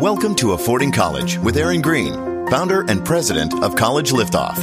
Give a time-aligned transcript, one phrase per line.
[0.00, 2.12] Welcome to Affording College with Aaron Green,
[2.50, 4.58] founder and president of College Liftoff.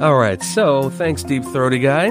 [0.00, 2.10] All right, so thanks, Deep Throaty Guy.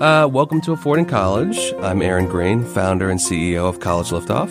[0.00, 1.72] Uh, welcome to Affording College.
[1.74, 4.50] I'm Aaron Green, founder and CEO of College Liftoff.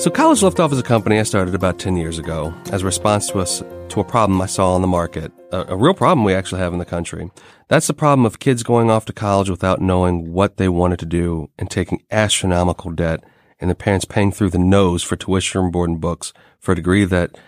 [0.00, 3.30] So, College Liftoff is a company I started about 10 years ago as a response
[3.30, 6.34] to a, to a problem I saw on the market, a, a real problem we
[6.34, 7.32] actually have in the country.
[7.66, 11.06] That's the problem of kids going off to college without knowing what they wanted to
[11.06, 13.24] do and taking astronomical debt
[13.62, 17.04] and the parents paying through the nose for tuition, board, and books for a degree
[17.04, 17.38] that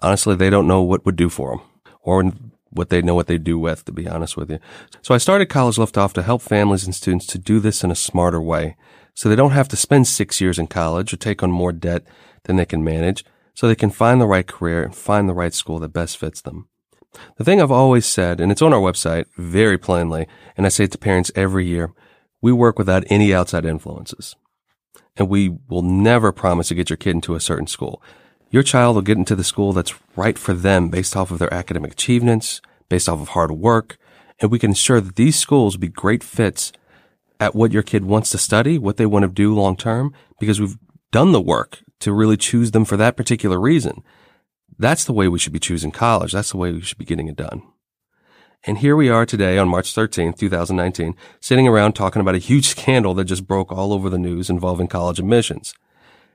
[0.00, 1.60] honestly they don't know what would do for them
[2.02, 2.32] or
[2.70, 4.58] what they know what they do with, to be honest with you.
[5.02, 7.96] So I started College Liftoff to help families and students to do this in a
[7.96, 8.76] smarter way
[9.14, 12.04] so they don't have to spend six years in college or take on more debt
[12.44, 15.54] than they can manage so they can find the right career and find the right
[15.54, 16.68] school that best fits them.
[17.38, 20.84] The thing I've always said, and it's on our website very plainly, and I say
[20.84, 21.92] it to parents every year,
[22.42, 24.36] we work without any outside influences.
[25.16, 28.02] And we will never promise to get your kid into a certain school.
[28.50, 31.52] Your child will get into the school that's right for them based off of their
[31.52, 33.98] academic achievements, based off of hard work,
[34.40, 36.72] and we can ensure that these schools will be great fits
[37.40, 40.60] at what your kid wants to study, what they want to do long term, because
[40.60, 40.78] we've
[41.10, 44.02] done the work to really choose them for that particular reason.
[44.78, 46.32] That's the way we should be choosing college.
[46.32, 47.62] That's the way we should be getting it done.
[48.68, 52.66] And here we are today on March 13th, 2019, sitting around talking about a huge
[52.70, 55.72] scandal that just broke all over the news involving college admissions.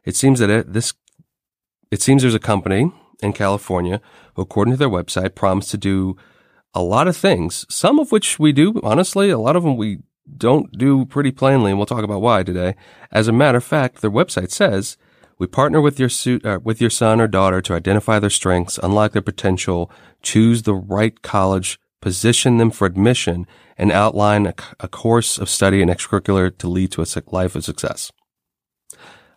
[0.06, 0.94] It seems that it, this,
[1.92, 2.90] it seems there's a company
[3.22, 4.00] in California
[4.36, 6.16] who, according to their website, promised to do
[6.74, 10.00] a lot of things, some of which we do, honestly, a lot of them we
[10.38, 12.76] don't do pretty plainly, and we'll talk about why today.
[13.12, 14.96] As a matter of fact, their website says
[15.38, 18.80] we partner with your suit, uh, with your son or daughter to identify their strengths,
[18.82, 24.88] unlock their potential, choose the right college, position them for admission, and outline a, a
[24.88, 28.12] course of study and extracurricular to lead to a life of success.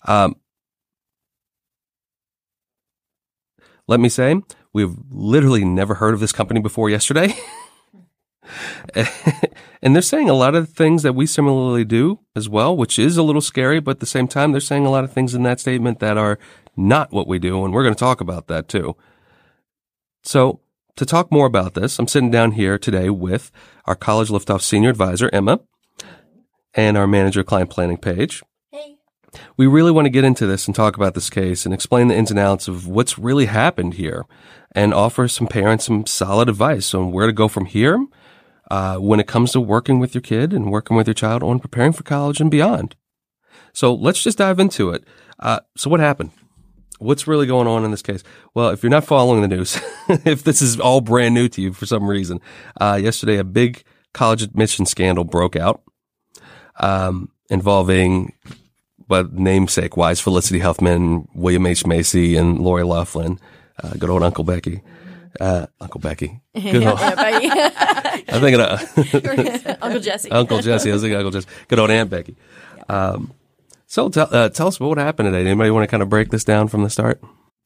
[0.07, 0.37] Um,
[3.87, 4.41] let me say,
[4.73, 7.35] we've literally never heard of this company before yesterday.
[9.83, 13.17] and they're saying a lot of things that we similarly do as well, which is
[13.17, 15.43] a little scary, but at the same time, they're saying a lot of things in
[15.43, 16.39] that statement that are
[16.77, 17.65] not what we do.
[17.65, 18.97] And we're going to talk about that too.
[20.23, 20.61] So
[20.97, 23.51] to talk more about this, I'm sitting down here today with
[23.85, 25.61] our college liftoff senior advisor, Emma,
[26.75, 28.43] and our manager client planning Paige.
[28.71, 28.97] Hey.
[29.57, 32.17] We really want to get into this and talk about this case and explain the
[32.17, 34.25] ins and outs of what's really happened here
[34.73, 38.05] and offer some parents some solid advice on where to go from here
[38.71, 41.59] uh, when it comes to working with your kid and working with your child on
[41.59, 42.97] preparing for college and beyond.
[43.73, 45.05] So let's just dive into it.
[45.41, 46.31] Uh, so what happened?
[47.05, 48.23] What's really going on in this case?
[48.55, 49.79] Well, if you're not following the news,
[50.09, 52.41] if this is all brand new to you for some reason,
[52.81, 53.85] uh, yesterday a big
[54.15, 55.83] college admission scandal broke out
[56.81, 58.33] um, involving,
[59.07, 61.87] but namesake wise, Felicity Huffman, William H.
[61.87, 63.39] Macy, and Lori Loughlin,
[63.83, 64.81] uh, good old Uncle Becky.
[65.39, 66.41] Uh, Uncle Becky.
[66.55, 70.31] Good old, I'm thinking of Uncle Jesse.
[70.31, 70.91] Uncle Jesse.
[70.91, 71.49] I was thinking Uncle Jesse.
[71.69, 72.37] Good old Aunt Becky.
[72.89, 73.33] Um,
[73.95, 75.49] so tell, uh, tell us what happened today.
[75.49, 77.23] Anybody want to kind of break this down from the start?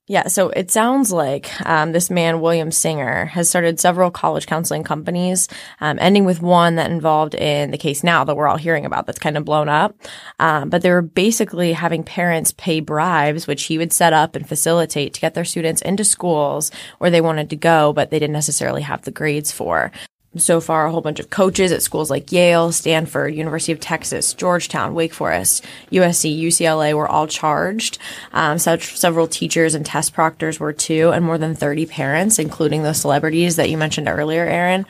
[0.09, 4.85] Yeah, so it sounds like um, this man, William Singer, has started several college counseling
[4.85, 5.49] companies,
[5.81, 9.07] um, ending with one that involved in the case now that we're all hearing about
[9.07, 9.97] that's kind of blown up.
[10.39, 14.47] Um, but they were basically having parents pay bribes, which he would set up and
[14.47, 18.35] facilitate to get their students into schools where they wanted to go, but they didn't
[18.35, 19.91] necessarily have the grades for
[20.39, 24.35] so far a whole bunch of coaches at schools like Yale, Stanford, University of Texas,
[24.35, 27.99] Georgetown, Wake Forest, USC, UCLA were all charged.
[28.33, 32.83] Um, such several teachers and test proctors were too, and more than 30 parents, including
[32.83, 34.87] the celebrities that you mentioned earlier, Aaron.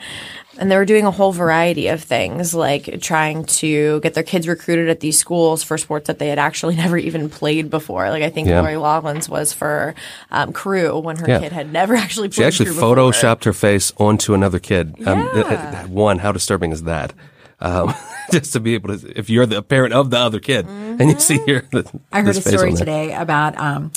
[0.59, 4.45] And they were doing a whole variety of things, like trying to get their kids
[4.45, 8.09] recruited at these schools for sports that they had actually never even played before.
[8.09, 8.59] Like I think Yeah.
[8.59, 9.95] Lori Loughlin's was for
[10.31, 11.39] um, crew when her Yeah.
[11.39, 12.95] kid had never actually played She actually crew before.
[12.97, 14.95] photoshopped her face onto another kid.
[15.07, 15.41] Um, Yeah.
[15.41, 17.13] uh, uh, one, how disturbing is that?
[17.61, 17.93] Um,
[18.31, 21.19] just to be able to, if you're the parent of the other kid and you
[21.19, 23.91] see here, the, I heard a story today about um,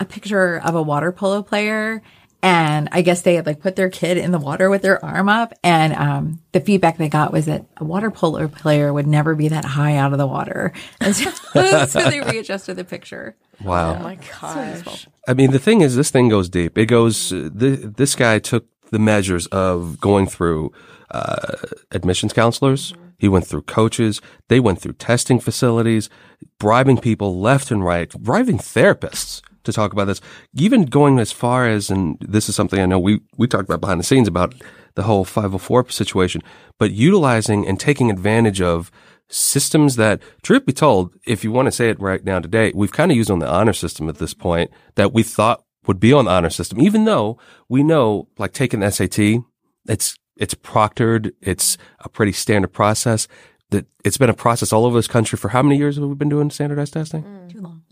[0.00, 2.02] a picture of a water polo player.
[2.42, 5.28] And I guess they had like put their kid in the water with their arm
[5.28, 5.52] up.
[5.64, 9.48] And um, the feedback they got was that a water polo player would never be
[9.48, 10.72] that high out of the water.
[11.00, 11.30] And so,
[11.86, 13.36] so they readjusted the picture.
[13.62, 13.96] Wow.
[13.96, 15.06] Oh my gosh.
[15.28, 16.76] I mean, the thing is, this thing goes deep.
[16.76, 17.30] It goes.
[17.30, 20.72] Th- this guy took the measures of going through
[21.10, 21.56] uh,
[21.90, 22.94] admissions counselors.
[23.18, 24.20] He went through coaches.
[24.48, 26.10] They went through testing facilities,
[26.58, 30.20] bribing people left and right, bribing therapists to talk about this.
[30.54, 33.80] Even going as far as, and this is something I know we we talked about
[33.80, 34.54] behind the scenes about
[34.94, 36.42] the whole 504 situation,
[36.78, 38.90] but utilizing and taking advantage of
[39.28, 42.92] systems that, truth be told, if you want to say it right now today, we've
[42.92, 46.12] kind of used on the honor system at this point that we thought would be
[46.12, 49.42] on the honor system, even though we know, like taking the SAT,
[49.88, 51.32] it's, it's proctored.
[51.40, 53.28] It's a pretty standard process
[53.70, 56.14] that it's been a process all over this country for how many years have we
[56.14, 57.22] been doing standardized testing?
[57.22, 57.52] Mm.
[57.52, 57.82] Too long.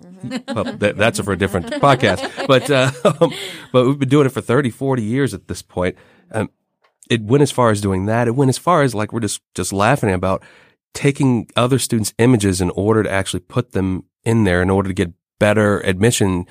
[0.49, 2.91] Well, that, that's for a different podcast, but, uh,
[3.73, 5.97] but we've been doing it for 30, 40 years at this point.
[6.31, 6.51] Um,
[7.11, 8.29] it went as far as doing that.
[8.29, 10.43] It went as far as like we're just, just laughing about
[10.95, 14.95] taking other students' images in order to actually put them in there in order to
[14.95, 16.47] get better admission,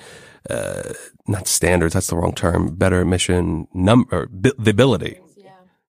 [0.48, 0.92] uh,
[1.26, 1.94] not standards.
[1.94, 2.76] That's the wrong term.
[2.76, 5.18] Better admission number, the ability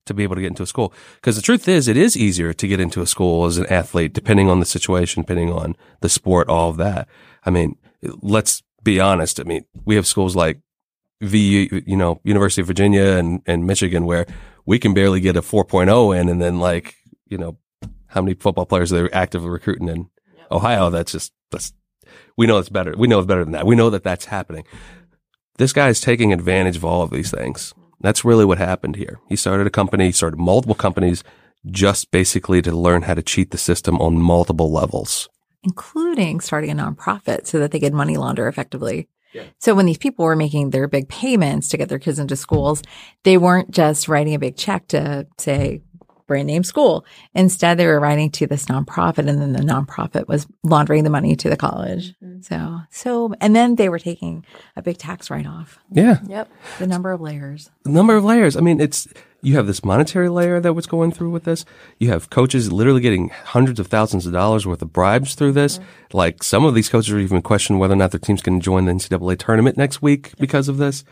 [0.05, 0.93] to be able to get into a school.
[1.15, 4.13] Because the truth is, it is easier to get into a school as an athlete,
[4.13, 7.07] depending on the situation, depending on the sport, all of that.
[7.45, 9.39] I mean, let's be honest.
[9.39, 10.61] I mean, we have schools like
[11.21, 14.25] VU, you know, University of Virginia and, and Michigan where
[14.65, 16.29] we can barely get a 4.0 in.
[16.29, 16.95] And then like,
[17.27, 17.57] you know,
[18.07, 20.09] how many football players they're actively recruiting in
[20.51, 20.89] Ohio.
[20.89, 21.73] That's just, that's,
[22.37, 22.93] we know it's better.
[22.97, 23.65] We know it's better than that.
[23.65, 24.65] We know that that's happening.
[25.57, 27.73] This guy is taking advantage of all of these things.
[28.01, 29.19] That's really what happened here.
[29.29, 31.23] He started a company, started multiple companies
[31.71, 35.29] just basically to learn how to cheat the system on multiple levels.
[35.65, 39.09] Including starting a nonprofit so that they could money launder effectively.
[39.59, 42.81] So when these people were making their big payments to get their kids into schools,
[43.23, 45.81] they weren't just writing a big check to say
[46.27, 47.05] brand name school.
[47.33, 51.35] Instead, they were writing to this nonprofit and then the nonprofit was laundering the money
[51.35, 52.15] to the college.
[52.23, 52.41] Mm-hmm.
[52.41, 54.45] So, so, and then they were taking
[54.75, 55.77] a big tax write off.
[55.91, 56.19] Yeah.
[56.27, 56.49] Yep.
[56.79, 57.69] The number of layers.
[57.83, 58.57] The number of layers.
[58.57, 59.07] I mean, it's,
[59.45, 61.65] you have this monetary layer that was going through with this.
[61.99, 65.79] You have coaches literally getting hundreds of thousands of dollars worth of bribes through this.
[66.13, 68.85] Like some of these coaches are even questioning whether or not their teams can join
[68.85, 71.03] the NCAA tournament next week because of this.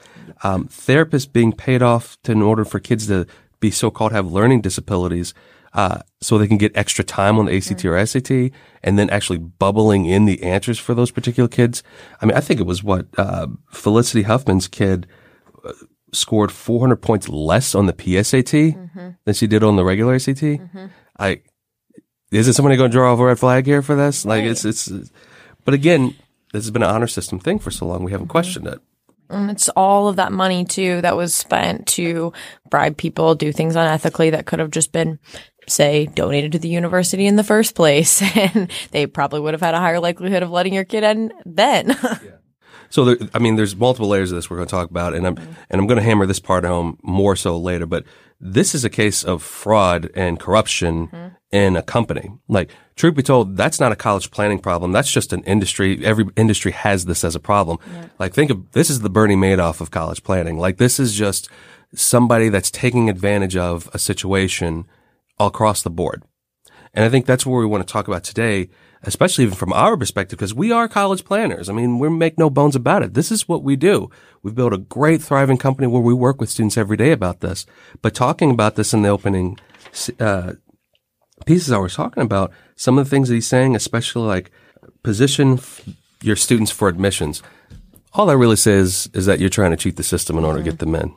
[0.44, 3.28] Um, therapists being paid off to, in order for kids to
[3.60, 5.36] be so-called have learning disabilities,
[5.74, 8.52] uh, so they can get extra time on the ACT or SAT
[8.84, 11.84] and then actually bubbling in the answers for those particular kids.
[12.22, 15.08] I mean, I think it was what, uh, Felicity Huffman's kid
[15.64, 15.74] uh,
[16.16, 19.10] scored 400 points less on the PSAT mm-hmm.
[19.26, 20.28] than she did on the regular ACT.
[20.28, 20.86] Mm-hmm.
[21.20, 21.42] I,
[22.32, 24.26] isn't somebody going to draw a red flag here for this?
[24.26, 24.92] Like it's, it's,
[25.66, 26.16] but again,
[26.52, 28.04] this has been an honor system thing for so long.
[28.04, 28.32] We haven't mm-hmm.
[28.32, 28.80] questioned it.
[29.30, 32.34] And it's all of that money too that was spent to
[32.70, 35.20] bribe people, do things unethically that could have just been,
[35.68, 38.22] say, donated to the university in the first place.
[38.36, 41.98] And they probably would have had a higher likelihood of letting your kid in then.
[42.94, 45.26] So there, I mean, there's multiple layers of this we're going to talk about, and
[45.26, 45.52] I'm mm-hmm.
[45.72, 47.88] and I'm going to hammer this part home more so later.
[47.88, 48.06] But
[48.40, 51.28] this is a case of fraud and corruption mm-hmm.
[51.50, 52.34] in a company.
[52.48, 54.92] Like, truth be told, that's not a college planning problem.
[54.92, 56.06] That's just an industry.
[56.06, 57.80] Every industry has this as a problem.
[58.20, 60.60] Like, think of this is the Bernie Madoff of college planning.
[60.60, 61.50] Like, this is just
[61.96, 64.86] somebody that's taking advantage of a situation
[65.40, 66.22] across the board.
[66.94, 68.70] And I think that's where we want to talk about today,
[69.04, 71.70] especially even from our perspective, because we are college planners.
[71.70, 73.14] I mean, we make no bones about it.
[73.14, 74.10] This is what we do.
[74.42, 77.66] We've built a great, thriving company where we work with students every day about this.
[78.02, 79.60] But talking about this in the opening
[80.20, 80.54] uh,
[81.46, 84.52] pieces I was talking about, some of the things that he's saying, especially like
[85.04, 85.88] position f-
[86.22, 87.44] your students for admissions.
[88.14, 90.64] All that really says is that you're trying to cheat the system in order to
[90.64, 91.14] get them in.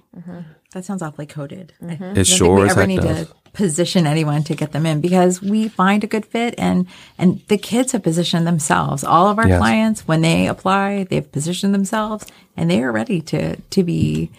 [0.73, 1.73] That sounds awfully coded.
[1.81, 3.29] I It sure as heck does.
[3.29, 6.87] to position anyone to get them in because we find a good fit and
[7.19, 9.03] and the kids have positioned themselves.
[9.03, 9.59] All of our Yes.
[9.59, 14.31] clients, when they apply, they've positioned themselves and they are ready to to be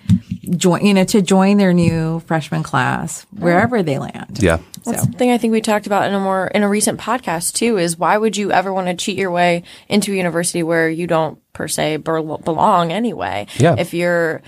[0.56, 4.38] join you know to join their new freshman class wherever they land.
[4.40, 4.60] Yeah.
[4.86, 7.78] That's something I think we talked about in a more in a recent podcast too.
[7.78, 11.08] Is why would you ever want to cheat your way into a university where you
[11.08, 13.48] don't per se bel- belong anyway?
[13.58, 13.76] Yeah.
[13.78, 14.42] If you're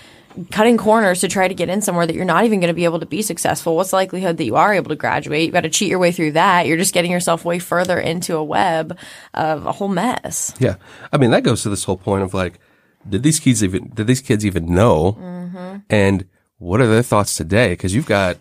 [0.51, 2.85] cutting corners to try to get in somewhere that you're not even going to be
[2.85, 5.43] able to be successful, what's the likelihood that you are able to graduate?
[5.43, 6.67] You've got to cheat your way through that.
[6.67, 8.97] You're just getting yourself way further into a web
[9.33, 10.53] of a whole mess.
[10.59, 10.75] Yeah.
[11.11, 12.59] I mean, that goes to this whole point of like,
[13.07, 15.13] did these kids even, did these kids even know?
[15.13, 15.77] Mm-hmm.
[15.89, 16.25] And
[16.57, 17.75] what are their thoughts today?
[17.75, 18.37] Cause you've got,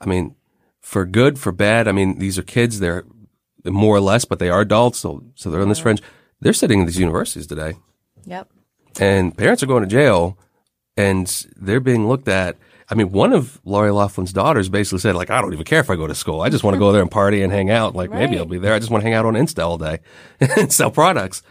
[0.00, 0.34] I mean,
[0.80, 3.04] for good, for bad, I mean, these are kids, they're
[3.64, 4.98] more or less, but they are adults.
[4.98, 5.84] So, so they're on this mm-hmm.
[5.84, 6.02] fringe.
[6.40, 7.74] They're sitting in these universities today
[8.24, 8.48] Yep.
[9.00, 10.38] and parents are going to jail
[10.98, 12.56] and they're being looked at.
[12.90, 15.90] I mean, one of Lori Loughlin's daughters basically said, like, I don't even care if
[15.90, 16.40] I go to school.
[16.40, 17.94] I just want to go there and party and hang out.
[17.94, 18.74] Like, maybe I'll be there.
[18.74, 20.00] I just want to hang out on Insta all day
[20.40, 21.42] and sell products.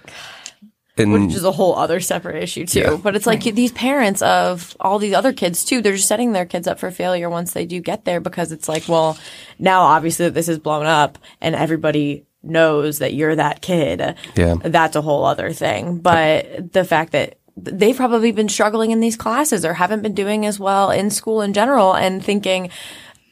[0.98, 2.80] And which is a whole other separate issue too.
[2.80, 2.98] Yeah.
[2.98, 6.48] But it's like these parents of all these other kids too, they're just setting their
[6.48, 9.16] kids up for failure once they do get there because it's like, well,
[9.60, 14.16] now obviously that this is blown up and everybody knows that you're that kid.
[14.36, 14.56] Yeah.
[14.56, 16.00] That's a whole other thing.
[16.00, 20.46] But the fact that they've probably been struggling in these classes or haven't been doing
[20.46, 22.70] as well in school in general and thinking,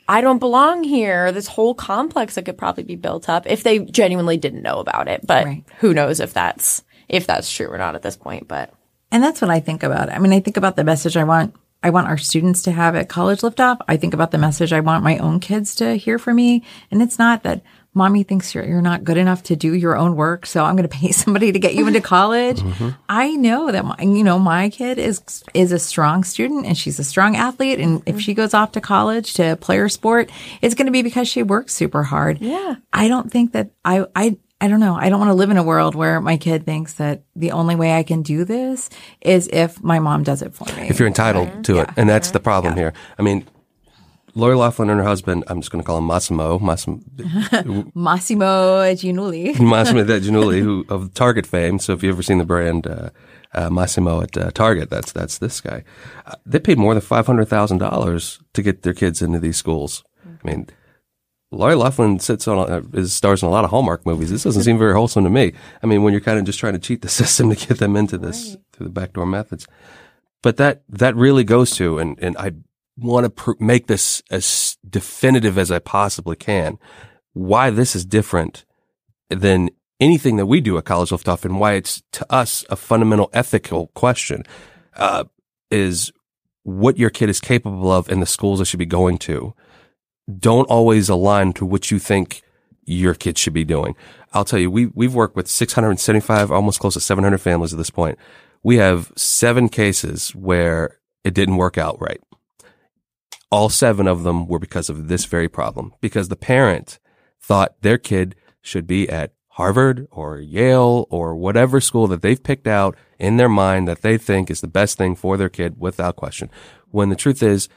[0.08, 1.32] I don't belong here.
[1.32, 5.08] This whole complex that could probably be built up if they genuinely didn't know about
[5.08, 5.26] it.
[5.26, 5.64] But Right.
[5.80, 8.48] who knows if that's if that's true or not at this point.
[8.48, 8.74] But
[9.12, 10.10] And that's what I think about.
[10.10, 12.96] I mean, I think about the message I want I want our students to have
[12.96, 13.78] at college liftoff.
[13.88, 16.64] I think about the message I want my own kids to hear from me.
[16.90, 17.62] And it's not that
[17.96, 20.46] mommy thinks you're, you're not good enough to do your own work.
[20.46, 22.60] So I'm going to pay somebody to get you into college.
[22.60, 22.90] Mm-hmm.
[23.10, 25.24] I know that my, you know, my kid is,
[25.54, 27.80] is a strong student and she's a strong athlete.
[27.80, 28.18] And if mm-hmm.
[28.20, 30.30] she goes off to college to play her sport,
[30.62, 32.42] it's going to be because she works super hard.
[32.42, 32.76] Yeah.
[32.94, 34.96] I don't think that I, I, I don't know.
[34.96, 37.76] I don't want to live in a world where my kid thinks that the only
[37.76, 38.90] way I can do this
[39.22, 40.88] is if my mom does it for me.
[40.88, 41.90] if you're entitled to it.
[41.98, 42.94] And that's the problem here.
[43.20, 43.46] I mean,
[44.38, 47.00] Lori Loughlin and her husband, I'm just going to call him Massimo, Massimo,
[47.96, 49.58] Massimo Giannulli.
[49.70, 51.80] Massimo Giannulli, who of Target fame.
[51.80, 53.12] So if you've ever seen the brand uh,
[53.54, 55.86] uh, Massimo at uh, Target, that's that's this guy.
[56.26, 59.56] Uh, they paid more than five hundred thousand dollars to get their kids into these
[59.56, 60.04] schools.
[60.26, 60.68] I mean,
[61.52, 64.32] Lori Loughlin sits on uh, is stars in a lot of Hallmark movies.
[64.32, 65.54] This doesn't seem very wholesome to me.
[65.82, 67.96] I mean, when you're kind of just trying to cheat the system to get them
[67.96, 69.66] into this through the backdoor methods.
[70.44, 72.52] But that that really goes to, and and I
[72.98, 76.78] want to pr- make this as definitive as I possibly can.
[77.34, 78.66] Why this is different
[79.30, 83.30] than anything that we do at College Liftoff, and why it's to us a fundamental
[83.34, 84.44] ethical question
[84.96, 85.26] uh,
[85.70, 86.12] is
[86.64, 89.54] what your kid is capable of in the schools they should be going to.
[90.40, 92.42] Don't always align to what you think
[92.86, 93.96] your kid should be doing.
[94.34, 97.90] I'll tell you, we we've worked with 675, almost close to 700 families at this
[97.90, 98.18] point.
[98.64, 102.20] We have seven cases where it didn't work out right.
[103.56, 107.00] All seven of them were because of this very problem, because the parent
[107.42, 112.68] thought their kid should be at Harvard or Yale or whatever school that they've picked
[112.68, 116.18] out in their mind that they think is the best thing for their kid without
[116.18, 116.50] question.
[116.90, 117.70] When the truth is,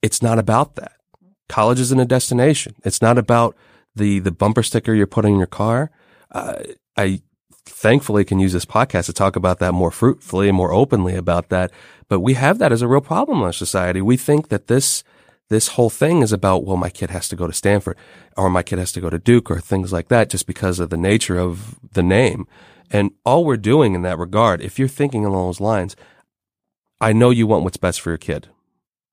[0.00, 0.92] it's not about that.
[1.48, 2.76] College isn't a destination.
[2.84, 3.56] It's not about
[3.96, 5.90] the, the bumper sticker you're putting in your car.
[6.30, 6.62] Uh,
[6.96, 7.22] I
[7.66, 11.48] thankfully can use this podcast to talk about that more fruitfully and more openly about
[11.48, 11.70] that.
[12.08, 14.00] But we have that as a real problem in our society.
[14.00, 15.04] We think that this,
[15.48, 17.96] this whole thing is about, well, my kid has to go to Stanford
[18.36, 20.90] or my kid has to go to Duke or things like that just because of
[20.90, 22.46] the nature of the name.
[22.90, 25.96] And all we're doing in that regard, if you're thinking along those lines,
[27.00, 28.48] I know you want what's best for your kid.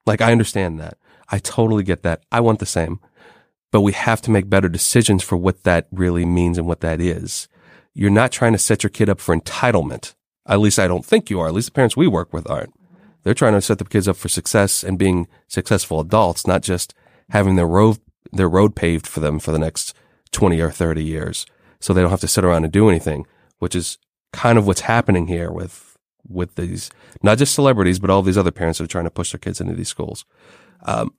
[0.06, 0.98] Like I understand that.
[1.30, 2.24] I totally get that.
[2.32, 3.00] I want the same.
[3.72, 7.00] But we have to make better decisions for what that really means and what that
[7.00, 7.48] is.
[7.94, 10.14] You're not trying to set your kid up for entitlement.
[10.48, 11.48] At least I don't think you are.
[11.48, 12.74] At least the parents we work with aren't.
[13.24, 16.94] They're trying to set the kids up for success and being successful adults, not just
[17.30, 18.00] having their road,
[18.32, 19.94] their road paved for them for the next
[20.32, 21.46] 20 or 30 years.
[21.80, 23.26] So they don't have to sit around and do anything,
[23.60, 23.98] which is
[24.32, 26.90] kind of what's happening here with, with these,
[27.22, 29.60] not just celebrities, but all these other parents that are trying to push their kids
[29.60, 30.26] into these schools.
[30.84, 31.14] Um,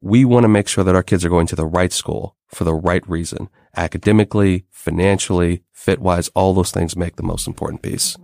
[0.00, 2.64] we want to make sure that our kids are going to the right school for
[2.64, 3.48] the right reason.
[3.76, 8.16] Academically, financially, fit wise, all those things make the most important piece.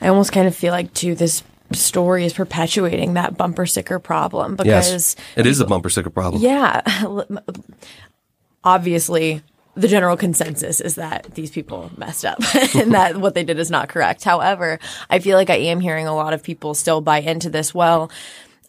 [0.00, 4.54] I almost kind of feel like too this story is perpetuating that bumper sticker problem
[4.56, 5.16] because Yes.
[5.36, 6.42] It is a bumper sticker problem.
[6.42, 6.82] yeah,
[8.62, 9.42] obviously
[9.76, 12.38] the general consensus is that these people messed up
[12.76, 14.22] and that what they did is not correct.
[14.22, 14.78] However,
[15.10, 17.74] I feel like I am hearing a lot of people still buy into this.
[17.74, 18.10] Well,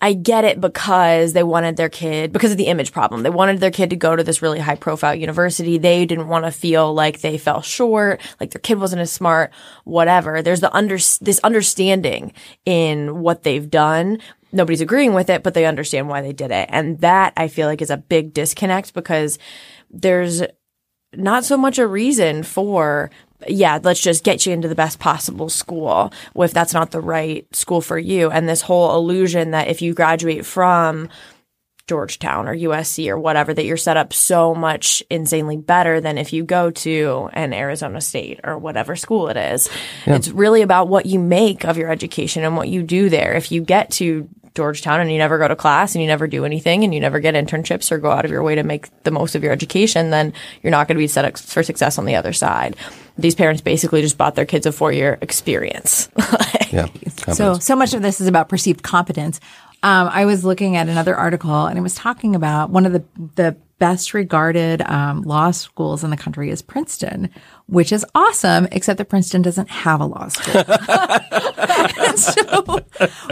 [0.02, 3.24] I get it because they wanted their kid, because of the image problem.
[3.24, 5.78] They wanted their kid to go to this really high profile university.
[5.78, 9.52] They didn't want to feel like they fell short, like their kid wasn't as smart,
[9.86, 10.42] whatever.
[10.42, 12.34] There's the under, this understanding
[12.66, 14.20] in what they've done.
[14.52, 16.70] Nobody's agreeing with it, but they understand why they did it.
[16.72, 19.40] And that I feel like is a big disconnect because
[19.90, 20.44] there's
[21.14, 23.10] not so much a reason for
[23.48, 27.48] yeah, let's just get you into the best possible school if that's not the right
[27.56, 28.30] school for you.
[28.30, 31.10] And this whole illusion that if you graduate from
[31.88, 36.34] Georgetown or USC or whatever, that you're set up so much insanely better than if
[36.34, 39.70] you go to an Arizona State or whatever school it is.
[40.06, 43.34] It's really about what you make of your education and what you do there.
[43.34, 46.46] If you get to Georgetown and you never go to class and you never do
[46.46, 49.12] anything and you never get internships or go out of your way to make the
[49.12, 50.34] most of your education, then
[50.64, 52.76] you're not going to be set up for success on the other side.
[53.18, 56.10] These parents basically just bought their kids a four year experience.
[56.72, 56.88] Yeah.
[57.34, 59.40] So, so much of this is about perceived competence.
[59.82, 63.04] Um, I was looking at another article and it was talking about one of the,
[63.36, 67.30] the best regarded um, law schools in the country is Princeton,
[67.68, 70.64] which is awesome, except that Princeton doesn't have a law school.
[72.16, 72.80] so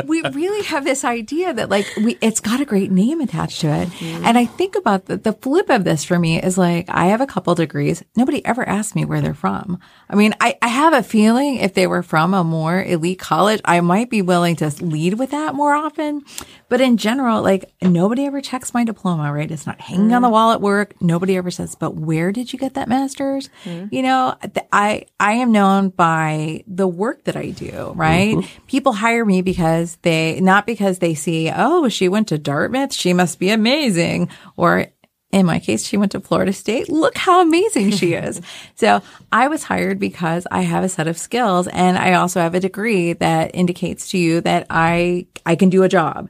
[0.06, 3.68] we really have this idea that like we, it's got a great name attached to
[3.68, 3.90] it.
[3.90, 4.26] Mm-hmm.
[4.26, 7.22] And I think about the, the flip of this for me is like, I have
[7.22, 8.04] a couple degrees.
[8.16, 9.80] Nobody ever asked me where they're from.
[10.10, 13.62] I mean, I, I have a feeling if they were from a more elite college,
[13.66, 16.24] I might be willing to lead with that more often.
[16.70, 19.50] But in general, like nobody ever checks my diploma, right?
[19.50, 20.16] It's not hanging mm-hmm.
[20.16, 21.00] on the wall at work.
[21.02, 23.50] Nobody ever says, but where did you get that master's?
[23.64, 23.94] Mm-hmm.
[23.94, 24.23] You know,
[24.72, 28.36] I, I am known by the work that I do, right?
[28.36, 28.66] Mm-hmm.
[28.68, 32.94] People hire me because they, not because they see, oh, she went to Dartmouth.
[32.94, 34.30] She must be amazing.
[34.58, 34.88] Or
[35.34, 36.90] in my case, she went to Florida State.
[36.90, 38.40] Look how amazing she is.
[38.76, 39.02] so
[39.32, 42.60] I was hired because I have a set of skills and I also have a
[42.60, 46.30] degree that indicates to you that I, I can do a job.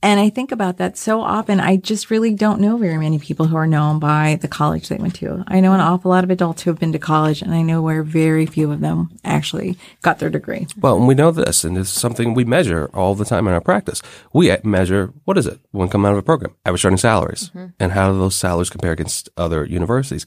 [0.00, 1.58] And I think about that so often.
[1.58, 4.96] I just really don't know very many people who are known by the college they
[4.96, 5.42] went to.
[5.48, 7.82] I know an awful lot of adults who have been to college, and I know
[7.82, 10.68] where very few of them actually got their degree.
[10.78, 13.60] Well, and we know this, and it's something we measure all the time in our
[13.60, 14.00] practice.
[14.32, 16.54] We measure what is it when come out of a program?
[16.64, 17.66] Average starting salaries, mm-hmm.
[17.80, 20.26] and how do those salaries compare against other universities?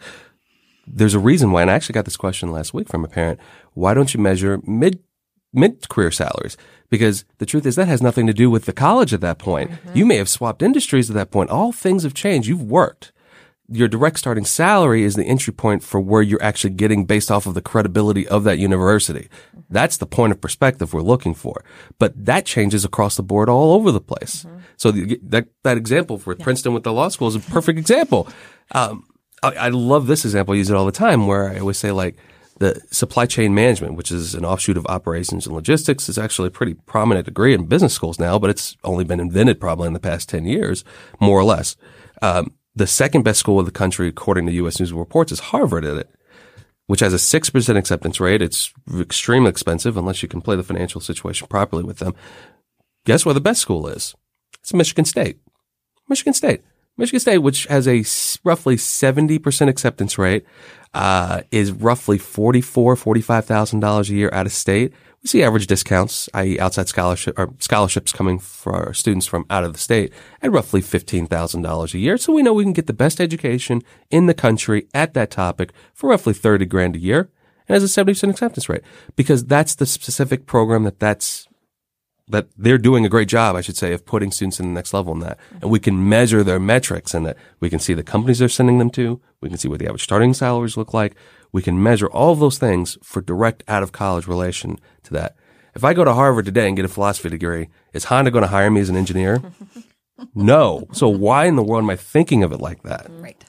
[0.85, 3.39] There's a reason why, and I actually got this question last week from a parent.
[3.73, 4.99] Why don't you measure mid
[5.53, 6.57] mid career salaries?
[6.91, 9.71] because the truth is that has nothing to do with the college at that point.
[9.71, 9.97] Mm-hmm.
[9.97, 11.49] You may have swapped industries at that point.
[11.49, 12.47] All things have changed.
[12.47, 13.11] You've worked.
[13.69, 17.45] Your direct starting salary is the entry point for where you're actually getting based off
[17.45, 19.29] of the credibility of that university.
[19.31, 19.61] Mm-hmm.
[19.69, 21.63] That's the point of perspective we're looking for.
[21.97, 24.43] But that changes across the board all over the place.
[24.43, 24.57] Mm-hmm.
[24.75, 26.43] So the, that, that example for yeah.
[26.43, 28.27] Princeton with the law school is a perfect example.
[28.71, 29.07] Um,
[29.41, 30.53] I, I love this example.
[30.53, 32.17] I use it all the time where I always say like,
[32.61, 36.51] the supply chain management, which is an offshoot of operations and logistics, is actually a
[36.51, 39.99] pretty prominent degree in business schools now, but it's only been invented probably in the
[39.99, 40.83] past 10 years,
[41.19, 41.75] more or less.
[42.21, 44.79] Um, the second best school in the country, according to U.S.
[44.79, 46.09] News and Reports, is Harvard at it,
[46.85, 48.43] which has a 6% acceptance rate.
[48.43, 52.13] It's extremely expensive unless you can play the financial situation properly with them.
[53.07, 54.13] Guess where the best school is?
[54.59, 55.39] It's Michigan State.
[56.07, 56.61] Michigan State.
[56.97, 58.03] Michigan State, which has a
[58.43, 60.45] roughly 70% acceptance rate,
[60.93, 64.93] uh, is roughly $44,000, $45,000 a year out of state.
[65.23, 66.59] We see average discounts, i.e.
[66.59, 71.93] outside scholarship or scholarships coming for students from out of the state at roughly $15,000
[71.93, 72.17] a year.
[72.17, 75.71] So we know we can get the best education in the country at that topic
[75.93, 77.29] for roughly 30 grand a year
[77.67, 78.81] and has a 70% acceptance rate
[79.15, 81.47] because that's the specific program that that's
[82.31, 84.93] that they're doing a great job, I should say, of putting students in the next
[84.93, 85.37] level in that.
[85.61, 88.77] And we can measure their metrics and that we can see the companies they're sending
[88.77, 89.21] them to.
[89.41, 91.15] We can see what the average starting salaries look like.
[91.51, 95.35] We can measure all of those things for direct out of college relation to that.
[95.75, 98.47] If I go to Harvard today and get a philosophy degree, is Honda going to
[98.47, 99.41] hire me as an engineer?
[100.35, 100.87] no.
[100.93, 103.09] So why in the world am I thinking of it like that?
[103.09, 103.23] Mm.
[103.23, 103.45] Right.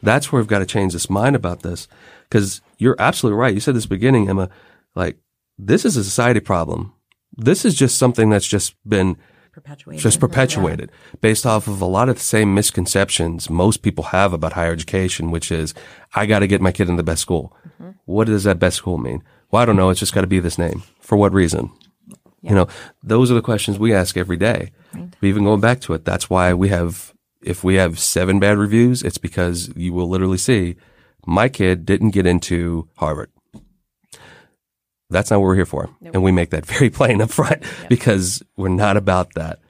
[0.00, 1.88] That's where we've got to change this mind about this.
[2.30, 3.52] Cause you're absolutely right.
[3.52, 4.48] You said this beginning, Emma,
[4.94, 5.18] like
[5.58, 6.92] this is a society problem
[7.36, 9.16] this is just something that's just been
[9.52, 10.02] perpetuated.
[10.02, 11.18] just perpetuated yeah.
[11.20, 15.30] based off of a lot of the same misconceptions most people have about higher education,
[15.30, 15.74] which is
[16.14, 17.56] I got to get my kid in the best school.
[17.68, 17.90] Mm-hmm.
[18.06, 19.22] What does that best school mean?
[19.50, 19.90] Well, I don't know.
[19.90, 20.82] It's just got to be this name.
[21.00, 21.70] For what reason?
[22.08, 22.50] Yeah.
[22.50, 22.68] You know,
[23.02, 24.72] those are the questions we ask every day.
[24.94, 25.14] Right.
[25.22, 29.02] Even going back to it, that's why we have, if we have seven bad reviews,
[29.02, 30.76] it's because you will literally see
[31.26, 33.30] my kid didn't get into Harvard.
[35.12, 35.90] That's not what we're here for.
[36.00, 36.14] Nope.
[36.14, 37.88] And we make that very plain up front yep.
[37.88, 39.60] because we're not about that.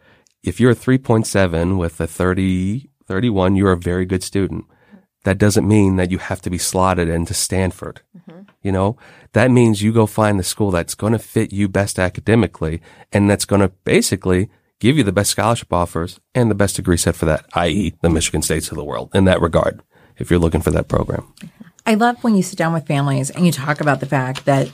[0.43, 4.65] If you're a 3.7 with a 30, 31, you're a very good student.
[5.25, 8.01] That doesn't mean that you have to be slotted into Stanford.
[8.17, 8.43] Mm-hmm.
[8.63, 8.97] You know,
[9.35, 13.31] that means you go find the school that's going to fit you best academically and
[13.31, 14.51] that's going to basically
[14.81, 17.95] give you the best scholarship offers and the best degree set for that, i.e.
[18.03, 19.81] the Michigan States of the world in that regard,
[20.17, 21.33] if you're looking for that program.
[21.87, 24.73] I love when you sit down with families and you talk about the fact that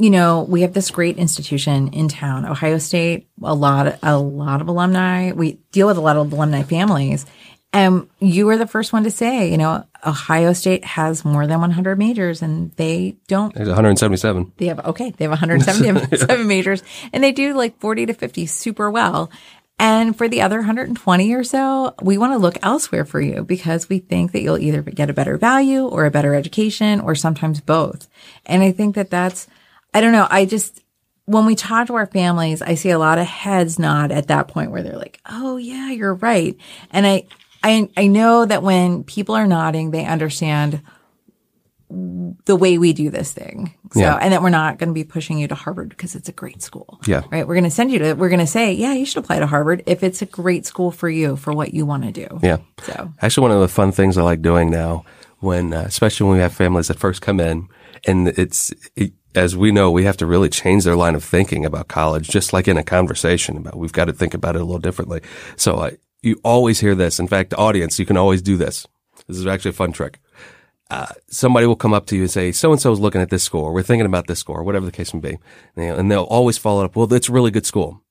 [0.00, 4.62] you know, we have this great institution in town, Ohio State, a lot, a lot
[4.62, 5.32] of alumni.
[5.32, 7.26] We deal with a lot of alumni families.
[7.74, 11.60] And you were the first one to say, you know, Ohio State has more than
[11.60, 13.54] 100 majors and they don't.
[13.54, 14.52] There's 177.
[14.56, 16.44] They have, okay, they have 177 yeah.
[16.46, 16.82] majors
[17.12, 19.30] and they do like 40 to 50 super well.
[19.78, 23.90] And for the other 120 or so, we want to look elsewhere for you because
[23.90, 27.60] we think that you'll either get a better value or a better education or sometimes
[27.60, 28.08] both.
[28.46, 29.46] And I think that that's,
[29.92, 30.26] I don't know.
[30.30, 30.82] I just,
[31.26, 34.48] when we talk to our families, I see a lot of heads nod at that
[34.48, 36.56] point where they're like, "Oh yeah, you're right."
[36.90, 37.26] And I
[37.62, 40.82] I I know that when people are nodding, they understand
[42.44, 43.74] the way we do this thing.
[43.92, 44.16] So, yeah.
[44.16, 46.62] and that we're not going to be pushing you to Harvard because it's a great
[46.62, 47.00] school.
[47.06, 47.22] Yeah.
[47.30, 47.46] Right.
[47.46, 49.46] We're going to send you to, we're going to say, yeah, you should apply to
[49.48, 52.38] Harvard if it's a great school for you, for what you want to do.
[52.44, 52.58] Yeah.
[52.82, 55.04] So actually one of the fun things I like doing now
[55.40, 57.68] when, uh, especially when we have families that first come in
[58.06, 61.64] and it's, it, as we know, we have to really change their line of thinking
[61.64, 64.64] about college, just like in a conversation about, we've got to think about it a
[64.64, 65.20] little differently.
[65.56, 65.90] So uh,
[66.22, 67.18] you always hear this.
[67.18, 68.86] In fact, audience, you can always do this.
[69.26, 70.18] This is actually a fun trick.
[70.90, 73.30] Uh, somebody will come up to you and say, so and so is looking at
[73.30, 75.38] this or we're thinking about this score, whatever the case may be.
[75.76, 78.02] And they'll always follow up, well, it's a really good school.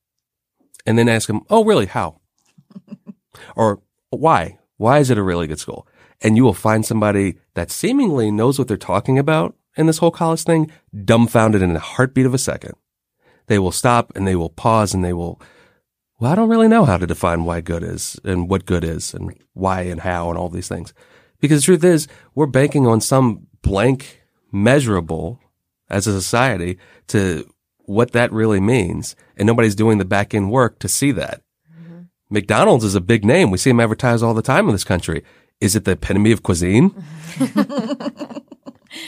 [0.86, 1.88] And then ask them, oh, really?
[1.88, 2.22] How?
[3.58, 4.60] or why?
[4.78, 5.86] Why is it a really good school?
[6.22, 10.12] And you will find somebody that seemingly knows what they're talking about in this whole
[10.12, 10.72] college thing,
[11.06, 12.74] dumbfounded in a heartbeat of a second.
[13.48, 15.42] They will stop and they will pause and they will,
[16.20, 19.14] well, I don't really know how to define why good is and what good is
[19.14, 20.94] and why and how and all these things.
[21.40, 25.40] Because the truth is, we're banking on some blank measurable
[25.90, 26.78] as a society
[27.08, 27.50] to
[27.86, 29.16] what that really means.
[29.38, 31.42] And nobody's doing the back end work to see that.
[31.74, 32.02] Mm-hmm.
[32.30, 33.50] McDonald's is a big name.
[33.50, 35.24] We see them advertised all the time in this country.
[35.60, 36.94] Is it the epitome of cuisine?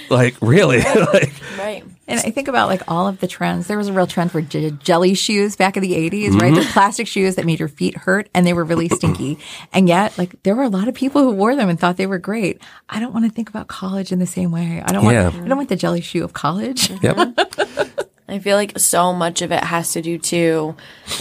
[0.09, 0.81] like really?
[1.11, 1.83] Like, right.
[2.07, 3.67] And i think about like all of the trends.
[3.67, 6.37] There was a real trend for j- jelly shoes back in the 80s mm-hmm.
[6.37, 9.39] right they're plastic shoes that made your feet hurt and they were really stinky.
[9.73, 12.07] And yet like there were a lot of people who wore them and thought they
[12.07, 12.61] were great.
[12.89, 14.81] I don't want to think about college in the same way.
[14.85, 15.27] I don't want yeah.
[15.27, 16.89] i don't want the jelly shoe of college.
[17.01, 17.37] Yep.
[18.31, 20.75] I feel like so much of it has to do too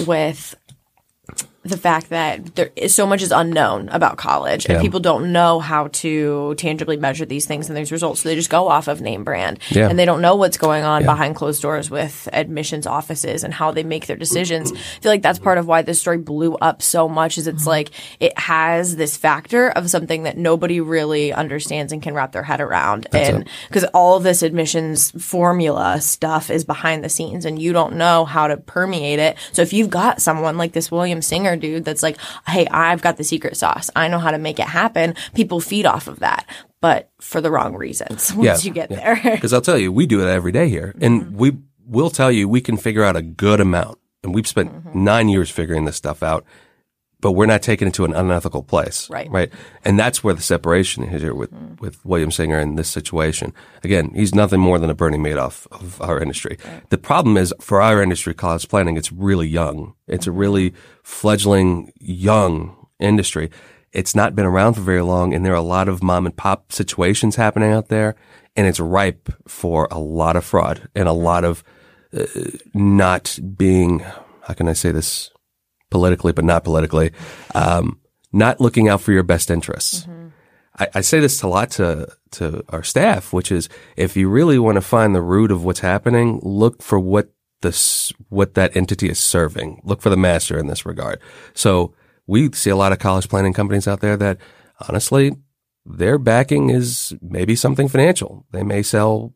[0.07, 0.55] with
[1.63, 5.61] the fact that there is so much is unknown about college and people don't know
[5.61, 8.23] how to tangibly measure these things and these results.
[8.23, 9.87] So they just go off of name brand yeah.
[9.91, 11.09] and they don't know what's going on yeah.
[11.09, 14.73] behind closed doors with admissions offices and how they make their decisions.
[14.73, 17.61] I feel like that's part of why this story blew up so much is it's
[17.61, 17.69] mm-hmm.
[17.69, 22.43] like it has this factor of something that nobody really understands and can wrap their
[22.43, 23.07] head around.
[23.11, 27.75] That's and because all of this admissions formula stuff is behind the scenes and you
[27.75, 29.37] don't know how to permeate it.
[29.53, 33.17] So if you've got someone like this William Singer dude that's like, hey, I've got
[33.17, 33.91] the secret sauce.
[33.97, 35.15] I know how to make it happen.
[35.35, 36.47] People feed off of that,
[36.81, 39.15] but for the wrong reasons once yeah, you get yeah.
[39.15, 39.35] there.
[39.35, 40.95] Because I'll tell you, we do it every day here.
[41.01, 41.37] And mm-hmm.
[41.37, 43.99] we will tell you we can figure out a good amount.
[44.23, 45.05] And we've spent mm-hmm.
[45.05, 46.45] nine years figuring this stuff out
[47.21, 49.09] but we're not taking it to an unethical place.
[49.11, 49.31] Right.
[49.31, 49.53] Right.
[49.85, 51.81] And that's where the separation is here with, mm.
[51.81, 53.53] with William Singer in this situation.
[53.83, 56.59] Again, he's nothing more than a Bernie Madoff of our industry.
[56.65, 56.89] Right.
[56.91, 59.95] The problem is for our industry, college planning, it's really young.
[60.07, 63.51] It's a really fledgling young industry.
[63.93, 66.37] It's not been around for very long and there are a lot of mom and
[66.37, 68.15] pop situations happening out there
[68.57, 71.65] and it's ripe for a lot of fraud and a lot of
[72.17, 72.27] uh,
[72.75, 74.01] not being,
[74.43, 75.31] how can I say this?
[75.91, 77.13] Politically, but not politically,
[77.55, 78.01] um,
[78.33, 80.03] not looking out for your best interests.
[80.03, 80.29] Mm-hmm.
[80.79, 84.59] I, I, say this a lot to to our staff, which is if you really
[84.59, 89.09] want to find the root of what's happening, look for what this what that entity
[89.09, 89.81] is serving.
[89.85, 91.21] Look for the master in this regard.
[91.55, 91.95] So
[92.27, 94.39] we see a lot of college planning companies out there that
[94.89, 95.33] honestly
[95.85, 98.47] their backing is maybe something financial.
[98.53, 99.35] They may sell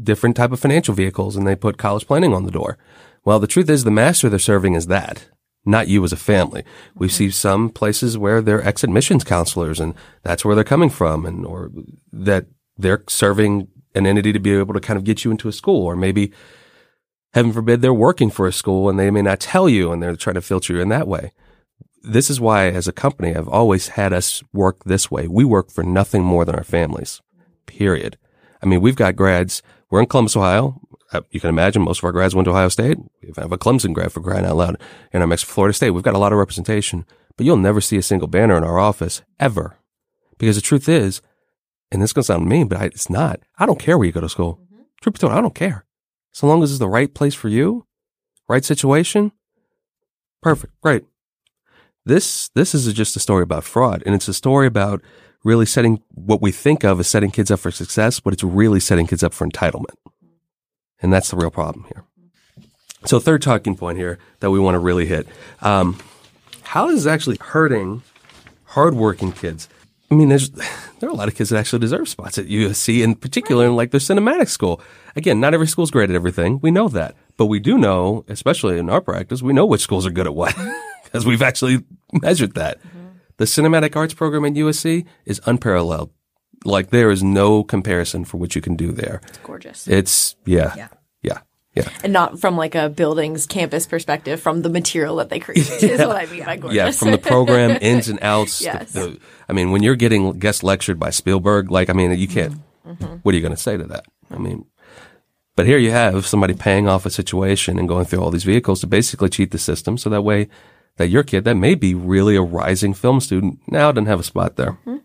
[0.00, 2.78] different type of financial vehicles and they put college planning on the door.
[3.24, 5.28] Well, the truth is the master they're serving is that
[5.68, 6.64] not you as a family.
[6.94, 7.14] We mm-hmm.
[7.14, 11.44] see some places where they're ex admissions counselors and that's where they're coming from and,
[11.44, 11.70] or
[12.12, 15.52] that they're serving an entity to be able to kind of get you into a
[15.52, 16.32] school or maybe
[17.34, 20.16] heaven forbid they're working for a school and they may not tell you and they're
[20.16, 21.32] trying to filter you in that way.
[22.02, 25.28] This is why as a company, I've always had us work this way.
[25.28, 27.20] We work for nothing more than our families,
[27.66, 28.16] period.
[28.62, 29.62] I mean, we've got grads.
[29.90, 30.80] We're in Columbus, Ohio.
[31.12, 32.98] Uh, you can imagine most of our grads went to Ohio State.
[33.22, 34.76] We have a Clemson grad for crying out loud
[35.12, 35.90] in our mix Florida State.
[35.90, 38.78] We've got a lot of representation, but you'll never see a single banner in our
[38.78, 39.78] office ever.
[40.36, 41.22] Because the truth is,
[41.90, 43.40] and this is going to sound mean, but I, it's not.
[43.58, 44.60] I don't care where you go to school.
[44.62, 44.82] Mm-hmm.
[45.00, 45.86] Truth be told, I don't care.
[46.32, 47.86] So long as it's the right place for you,
[48.46, 49.32] right situation,
[50.42, 51.04] perfect, great.
[52.04, 55.02] This, this is just a story about fraud and it's a story about
[55.42, 58.80] really setting what we think of as setting kids up for success, but it's really
[58.80, 59.94] setting kids up for entitlement.
[61.00, 62.04] And that's the real problem here.
[63.04, 65.28] So third talking point here that we want to really hit.
[65.60, 65.98] Um,
[66.62, 68.02] how is this actually hurting
[68.64, 69.68] hardworking kids?
[70.10, 70.50] I mean, there's,
[70.98, 73.76] there are a lot of kids that actually deserve spots at USC in particular in
[73.76, 74.80] like their cinematic school.
[75.16, 76.58] Again, not every school's great at everything.
[76.60, 77.14] We know that.
[77.36, 80.34] But we do know, especially in our practice, we know which schools are good at
[80.34, 80.56] what
[81.04, 82.80] because we've actually measured that.
[82.80, 83.06] Mm-hmm.
[83.36, 86.10] The cinematic arts program at USC is unparalleled.
[86.68, 89.20] Like there is no comparison for what you can do there.
[89.26, 89.88] It's gorgeous.
[89.88, 90.74] It's yeah.
[90.76, 90.88] Yeah.
[91.22, 91.38] Yeah.
[91.74, 91.88] Yeah.
[92.02, 95.88] And not from like a building's campus perspective, from the material that they create yeah.
[95.88, 96.76] is what I mean by gorgeous.
[96.76, 98.60] Yeah, from the program ins and outs.
[98.60, 98.92] yes.
[98.92, 102.28] The, the, I mean, when you're getting guest lectured by Spielberg, like I mean, you
[102.28, 102.60] can't.
[102.86, 103.16] Mm-hmm.
[103.22, 104.06] What are you going to say to that?
[104.30, 104.64] I mean,
[105.56, 108.80] but here you have somebody paying off a situation and going through all these vehicles
[108.80, 110.48] to basically cheat the system, so that way
[110.96, 114.24] that your kid that may be really a rising film student now doesn't have a
[114.24, 114.72] spot there.
[114.72, 114.96] Mm-hmm.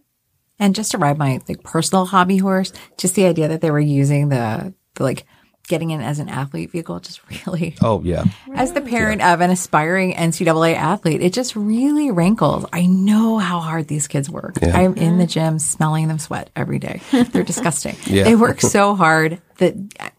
[0.59, 3.79] And just to ride my like personal hobby horse, just the idea that they were
[3.79, 5.25] using the, the like
[5.67, 8.25] getting in as an athlete vehicle just really Oh yeah.
[8.53, 12.65] as the parent of an aspiring NCAA athlete, it just really rankles.
[12.73, 14.57] I know how hard these kids work.
[14.61, 14.77] Yeah.
[14.77, 15.31] I'm in the mm-hmm.
[15.31, 17.01] gym smelling them sweat every day.
[17.11, 17.95] They're disgusting.
[18.13, 18.25] Yeah.
[18.25, 19.73] They work so hard that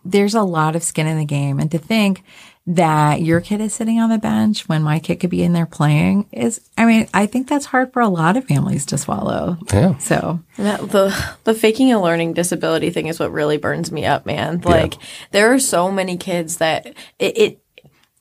[0.04, 1.60] there's a lot of skin in the game.
[1.60, 2.24] And to think
[2.66, 5.66] that your kid is sitting on the bench when my kid could be in there
[5.66, 9.58] playing is, I mean, I think that's hard for a lot of families to swallow.
[9.72, 9.98] Yeah.
[9.98, 14.24] So That, the the faking a learning disability thing is what really burns me up,
[14.24, 14.62] man.
[14.62, 14.94] Like
[15.30, 16.86] there are so many kids that
[17.18, 17.60] it, it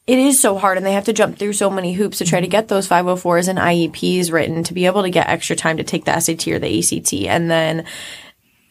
[0.05, 2.41] it is so hard and they have to jump through so many hoops to try
[2.41, 5.83] to get those 504s and IEPs written to be able to get extra time to
[5.83, 7.85] take the SAT or the ACT and then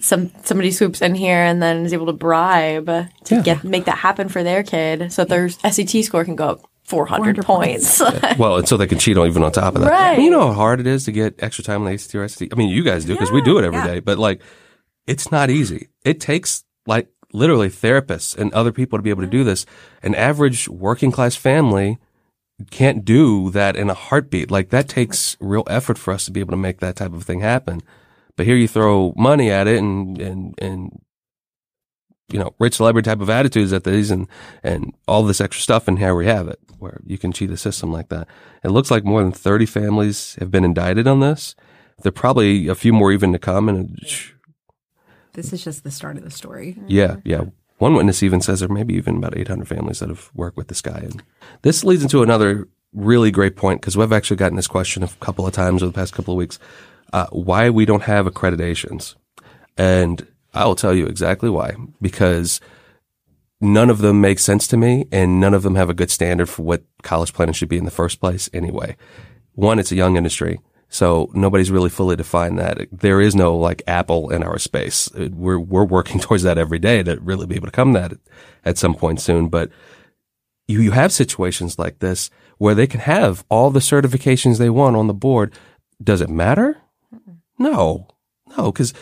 [0.02, 3.42] some somebody swoops in here and then is able to bribe to Yeah.
[3.42, 7.44] get make that happen for their kid so their SAT score can go up 400,
[7.44, 8.02] 400 points.
[8.38, 9.90] Well, and so they can cheat on even on top of that.
[9.90, 10.18] Right.
[10.18, 12.48] You know how hard it is to get extra time on the ACT or SAT?
[12.52, 13.94] I mean, you guys do because we do it every day.
[13.94, 14.00] yeah.
[14.00, 14.42] but like,
[15.06, 15.88] it's not easy.
[16.04, 19.48] It takes like literally therapists and other people to be able to do mm-hmm.
[19.48, 19.66] this.
[20.02, 21.98] An average working class family
[22.70, 24.50] can't do that in a heartbeat.
[24.50, 27.22] Like that takes real effort for us to be able to make that type of
[27.22, 27.80] thing happen.
[28.36, 31.02] But here you throw money at it and, and, and,
[32.30, 34.26] you know, rich celebrity type of attitudes at these and,
[34.62, 35.86] and all this extra stuff.
[35.86, 38.26] And here we have it where you can cheat a system like that.
[38.64, 41.54] It looks like more than 30 families have been indicted on this.
[42.02, 43.68] There are probably a few more even to come.
[43.68, 43.98] And
[45.34, 46.76] this is just the start of the story.
[46.86, 47.44] yeah, yeah.
[47.78, 50.68] One witness even says there may be even about 800 families that have worked with
[50.68, 50.98] this guy.
[50.98, 51.20] And
[51.62, 55.46] this leads into another really great point because we've actually gotten this question a couple
[55.46, 56.60] of times over the past couple of weeks.
[57.12, 59.14] Uh, why we don't have accreditations.
[59.76, 61.74] And I will tell you exactly why.
[62.00, 62.60] Because
[63.60, 66.48] none of them make sense to me and none of them have a good standard
[66.48, 68.96] for what college planning should be in the first place anyway.
[69.54, 70.60] One, it's a young industry.
[70.88, 72.86] So nobody's really fully defined that.
[72.92, 75.08] There is no like Apple in our space.
[75.14, 78.12] We're, we're working towards that every day to really be able to come that
[78.64, 79.48] at some point soon.
[79.48, 79.70] But
[80.66, 84.96] you, you have situations like this where they can have all the certifications they want
[84.96, 85.54] on the board.
[86.02, 86.78] Does it matter?
[87.62, 88.08] No,
[88.56, 88.92] no, because,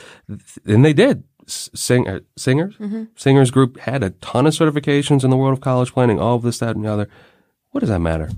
[0.65, 1.25] and they did.
[1.47, 2.77] Sing, uh, Singer's,
[3.17, 6.43] Singer's group had a ton of certifications in the world of college planning, all of
[6.43, 7.09] this, that, and the other.
[7.71, 8.31] What does that matter?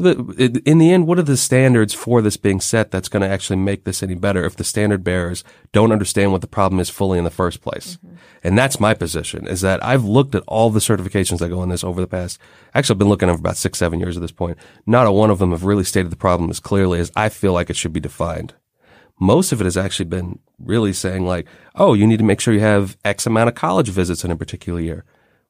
[0.00, 3.28] The, in the end, what are the standards for this being set that's going to
[3.28, 6.88] actually make this any better if the standard bearers don't understand what the problem is
[6.90, 7.98] fully in the first place?
[8.44, 11.68] And that's my position is that I've looked at all the certifications that go in
[11.68, 12.38] this over the past,
[12.74, 14.58] actually I've been looking at them for about six, seven years at this point.
[14.86, 17.52] Not a one of them have really stated the problem as clearly as I feel
[17.52, 18.54] like it should be defined
[19.18, 22.54] most of it has actually been really saying like, oh, you need to make sure
[22.54, 25.04] you have X amount of college visits in a particular year.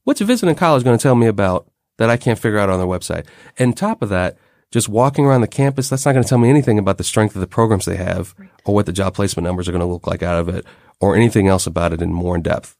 [0.04, 2.70] What's a visit in college going to tell me about that I can't figure out
[2.70, 3.26] on their website?
[3.59, 4.38] And top of that,
[4.70, 7.35] just walking around the campus, that's not going to tell me anything about the strength
[7.35, 10.07] of the programs they have or what the job placement numbers are going to look
[10.07, 10.64] like out of it
[11.00, 12.76] or anything else about it in more in depth.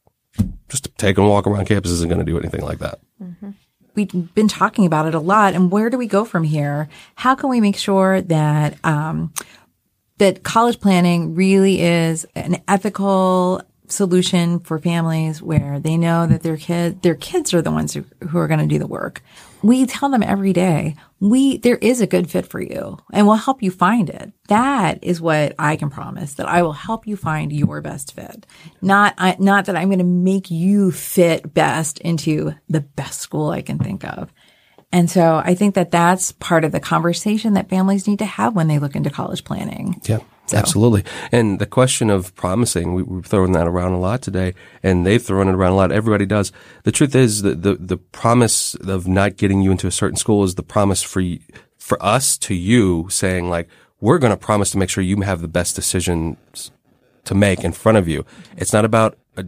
[0.69, 3.01] Just take a walk around campus isn't going to do anything like that.
[3.99, 7.35] we've been talking about it a lot and where do we go from here how
[7.35, 9.33] can we make sure that um,
[10.19, 16.57] that college planning really is an ethical solution for families where they know that their
[16.57, 19.23] kid their kids are the ones who, who are going to do the work.
[19.63, 23.37] We tell them every day we there is a good fit for you and we'll
[23.37, 24.33] help you find it.
[24.49, 28.47] That is what i can promise that i will help you find your best fit.
[28.83, 33.51] Not I, not that i'm going to make you fit best into the best school
[33.51, 34.33] i can think of
[34.93, 38.55] and so i think that that's part of the conversation that families need to have
[38.55, 40.01] when they look into college planning
[40.51, 41.05] Yeah, absolutely.
[41.31, 45.23] And the question of promising, we, we've thrown that around a lot today, and they've
[45.23, 45.93] thrown it around a lot.
[45.93, 46.53] Everybody does.
[46.85, 50.43] The truth is that the, the promise of not getting you into a certain school
[50.45, 51.23] is the promise for
[51.89, 53.69] for us to you saying like,
[54.01, 56.71] we're going to promise to make sure you have the best decisions
[57.25, 58.25] to make in front of you.
[58.57, 59.45] It's not about, a,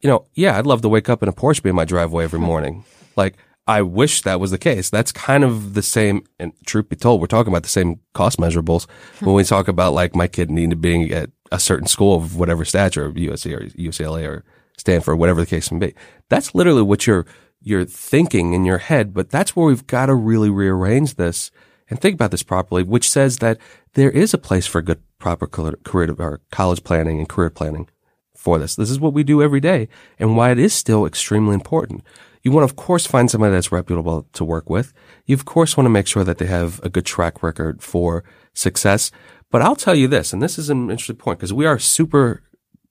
[0.00, 2.24] you know, yeah, I'd love to wake up in a Porsche be in my driveway
[2.24, 2.84] every morning.
[3.16, 4.90] Like, I wish that was the case.
[4.90, 6.24] That's kind of the same.
[6.38, 8.86] And truth be told, we're talking about the same cost measurables
[9.20, 12.36] when we talk about like my kid needing to be at a certain school of
[12.36, 14.44] whatever stature, USC or UCLA or
[14.76, 15.94] Stanford, whatever the case may be.
[16.28, 17.26] That's literally what you're,
[17.62, 19.14] you're thinking in your head.
[19.14, 21.50] But that's where we've got to really rearrange this
[21.88, 23.58] and think about this properly, which says that
[23.94, 27.88] there is a place for good, proper career, career or college planning and career planning
[28.36, 28.76] for this.
[28.76, 32.02] This is what we do every day and why it is still extremely important.
[32.44, 34.92] You want to, of course, find somebody that's reputable to work with.
[35.24, 38.22] You, of course, want to make sure that they have a good track record for
[38.52, 39.10] success.
[39.50, 42.42] But I'll tell you this, and this is an interesting point because we are super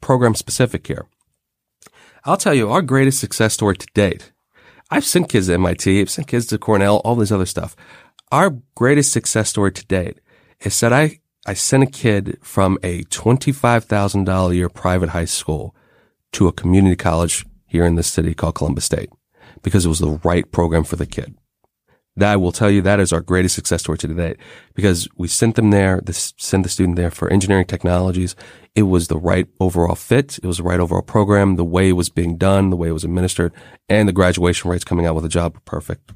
[0.01, 1.05] program specific here.
[2.25, 4.31] I'll tell you our greatest success story to date.
[4.89, 7.75] I've sent kids to MIT, I've sent kids to Cornell, all this other stuff.
[8.31, 10.19] Our greatest success story to date
[10.61, 15.75] is that I I sent a kid from a $25,000 a year private high school
[16.31, 19.09] to a community college here in this city called Columbus State
[19.63, 21.35] because it was the right program for the kid.
[22.15, 24.37] That I will tell you that is our greatest success story to date
[24.75, 28.35] because we sent them there, this, sent the student there for engineering technologies.
[28.75, 30.37] It was the right overall fit.
[30.37, 31.55] It was the right overall program.
[31.55, 33.51] The way it was being done, the way it was administered
[33.89, 36.11] and the graduation rates coming out with a job were perfect.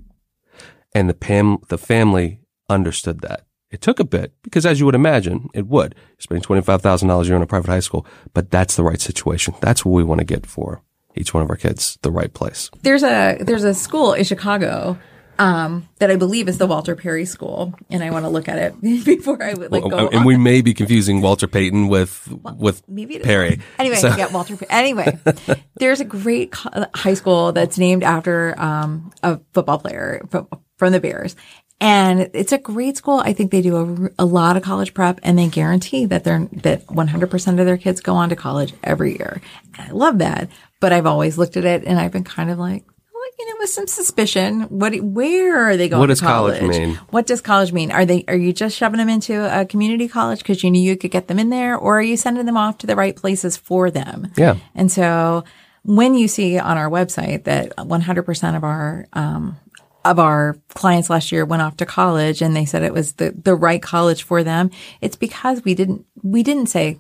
[0.94, 3.46] And the Pam, the family understood that.
[3.72, 5.96] It took a bit because as you would imagine, it would.
[5.96, 9.56] You're spending $25,000 a year in a private high school, but that's the right situation.
[9.62, 10.84] That's what we want to get for
[11.18, 12.70] each one of our kids, the right place.
[12.84, 14.98] There's a there's a school in Chicago
[15.40, 18.58] um, that I believe is the Walter Perry School, and I want to look at
[18.58, 20.08] it before I would like Well, go.
[20.08, 20.26] and on.
[20.26, 22.28] we may be confusing Walter Payton with
[22.58, 23.20] with Maybe.
[23.20, 23.60] Perry.
[23.78, 24.58] Anyway, So- yeah, Walter.
[24.70, 25.18] Anyway,
[25.76, 31.00] there's a great high school that's named after um, a football player from, from the
[31.00, 31.36] Bears.
[31.80, 33.20] And it's a great school.
[33.20, 36.48] I think they do a, a lot of college prep and they guarantee that they're,
[36.64, 39.40] that 100% of their kids go on to college every year.
[39.78, 40.50] And I love that.
[40.80, 43.56] But I've always looked at it and I've been kind of like, well, you know,
[43.60, 46.78] with some suspicion, what, where are they going What to does college college?
[46.78, 46.96] mean?
[47.10, 47.92] What does college mean?
[47.92, 50.96] Are they, are you just shoving them into a community college because you knew you
[50.98, 53.58] could get them in there or are you sending them off to the right places
[53.58, 54.32] for them?
[54.38, 54.58] Yeah.
[54.76, 55.44] And so
[55.84, 59.58] when you see on our website that 100% of our, um,
[60.06, 63.32] of our clients last year went off to college and they said it was the,
[63.32, 64.70] the right college for them.
[65.02, 67.00] It's because we didn't, we didn't say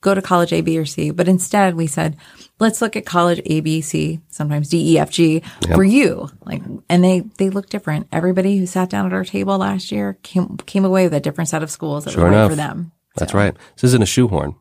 [0.00, 2.16] go to college A, B, or C, but instead we said,
[2.58, 5.42] let's look at college A, B, C, sometimes D, E, F, G
[5.74, 6.28] for you.
[6.44, 8.06] Like, and they, they look different.
[8.12, 11.48] Everybody who sat down at our table last year came, came away with a different
[11.48, 12.50] set of schools that Sure were right enough.
[12.50, 12.92] for them.
[13.16, 13.56] That's right.
[13.74, 14.54] This isn't a shoehorn.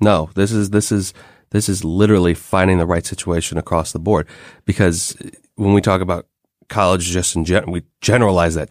[0.00, 1.14] No, this is this is
[1.50, 4.26] this is literally finding the right situation across the board.
[4.64, 5.16] Because
[5.54, 6.26] when we talk about
[6.68, 8.68] college, just in general, we generalize that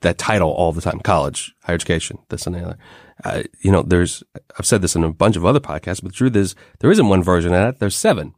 [0.00, 2.78] that title all the time: college, higher education, this and the other.
[3.24, 4.22] Uh, you know, there's
[4.58, 7.08] I've said this in a bunch of other podcasts, but the truth is there isn't
[7.08, 7.78] one version of that.
[7.78, 8.34] There's seven.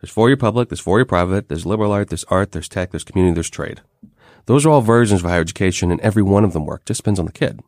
[0.00, 2.90] There's four year public, there's four year private, there's liberal art, there's art, there's tech,
[2.90, 3.80] there's community, there's trade.
[4.44, 6.84] Those are all versions of higher education, and every one of them work.
[6.84, 7.60] Just depends on the kid.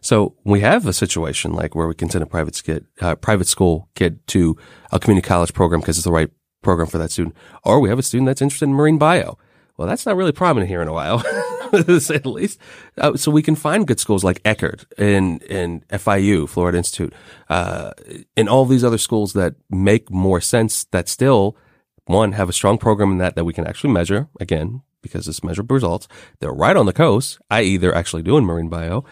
[0.00, 3.46] So we have a situation like where we can send a private kid, uh, private
[3.46, 4.56] school kid to
[4.90, 6.30] a community college program because it's the right
[6.62, 9.38] program for that student, or we have a student that's interested in marine bio.
[9.76, 11.18] Well, that's not really prominent here in Ohio,
[11.86, 12.58] to say the least.
[12.98, 17.12] Uh, so we can find good schools like Eckerd and and FIU, Florida Institute,
[17.48, 17.92] uh,
[18.36, 20.84] and all these other schools that make more sense.
[20.84, 21.56] That still,
[22.04, 25.44] one, have a strong program in that that we can actually measure again because it's
[25.44, 26.08] measurable results.
[26.40, 29.04] They're right on the coast, i.e., they're actually doing marine bio.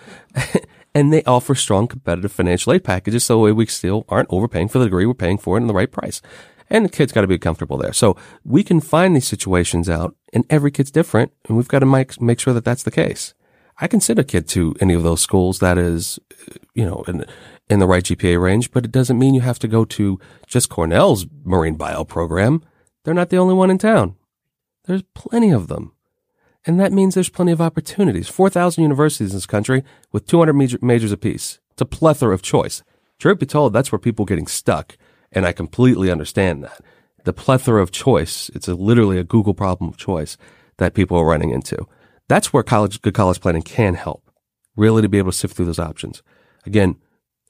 [0.94, 4.86] and they offer strong competitive financial aid packages so we still aren't overpaying for the
[4.86, 6.20] degree we're paying for it in the right price.
[6.70, 7.92] And the kid's got to be comfortable there.
[7.92, 11.86] So we can find these situations out and every kid's different and we've got to
[11.86, 13.34] make, make sure that that's the case.
[13.80, 16.18] I can send a kid to any of those schools that is,
[16.74, 17.24] you know, in,
[17.70, 20.68] in the right GPA range, but it doesn't mean you have to go to just
[20.68, 22.62] Cornell's marine bio program.
[23.04, 24.16] They're not the only one in town.
[24.84, 25.92] There's plenty of them.
[26.66, 28.28] And that means there's plenty of opportunities.
[28.28, 31.60] 4,000 universities in this country with 200 major, majors apiece.
[31.70, 32.82] It's a plethora of choice.
[33.18, 34.96] Truth be told, that's where people are getting stuck.
[35.32, 36.80] And I completely understand that.
[37.24, 40.36] The plethora of choice, it's a, literally a Google problem of choice
[40.78, 41.86] that people are running into.
[42.28, 44.30] That's where college, good college planning can help.
[44.76, 46.22] Really to be able to sift through those options.
[46.64, 46.96] Again,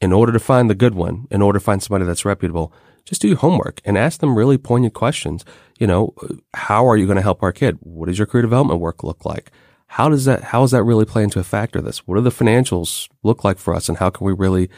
[0.00, 2.72] in order to find the good one, in order to find somebody that's reputable,
[3.04, 5.44] just do your homework and ask them really poignant questions.
[5.78, 6.14] You know,
[6.54, 7.78] how are you going to help our kid?
[7.80, 9.50] What does your career development work look like?
[9.88, 12.06] How does that, how does that really play into a factor this?
[12.06, 14.68] What do the financials look like for us and how can we really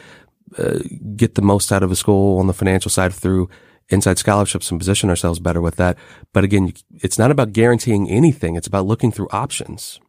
[0.57, 0.79] uh,
[1.15, 3.49] get the most out of a school on the financial side through
[3.89, 5.97] inside scholarships and position ourselves better with that.
[6.33, 8.55] But again, it's not about guaranteeing anything.
[8.55, 9.99] It's about looking through options.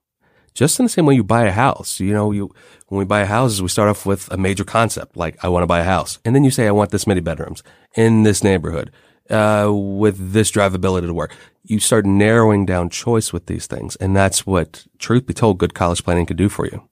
[0.55, 2.55] Just in the same way you buy a house, you know, you,
[2.89, 5.67] when we buy houses, we start off with a major concept, like I want to
[5.67, 6.19] buy a house.
[6.25, 7.63] And then you say, I want this many bedrooms
[7.97, 8.93] in this neighborhood,
[9.31, 11.35] uh, with this drivability to work.
[11.65, 13.97] You start narrowing down choice with these things.
[13.97, 16.87] And that's what, truth be told, good college planning can do for you.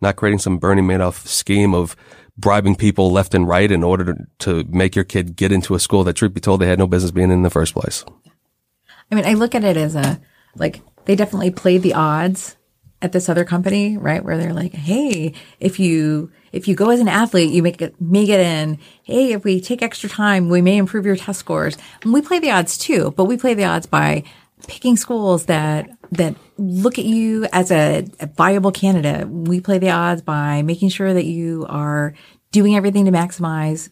[0.00, 1.94] Not creating some Bernie Madoff scheme of
[2.38, 5.80] bribing people left and right in order to, to make your kid get into a
[5.80, 8.04] school that, truth be told, they had no business being in the first place.
[9.10, 10.20] I mean, I look at it as a,
[10.54, 12.56] like, they definitely played the odds
[13.00, 14.24] at this other company, right?
[14.24, 18.00] Where they're like, Hey, if you, if you go as an athlete, you make it,
[18.00, 18.78] may get in.
[19.02, 21.76] Hey, if we take extra time, we may improve your test scores.
[22.02, 24.24] And we play the odds too, but we play the odds by
[24.68, 29.28] picking schools that, that look at you as a, a viable candidate.
[29.28, 32.14] We play the odds by making sure that you are
[32.52, 33.90] doing everything to maximize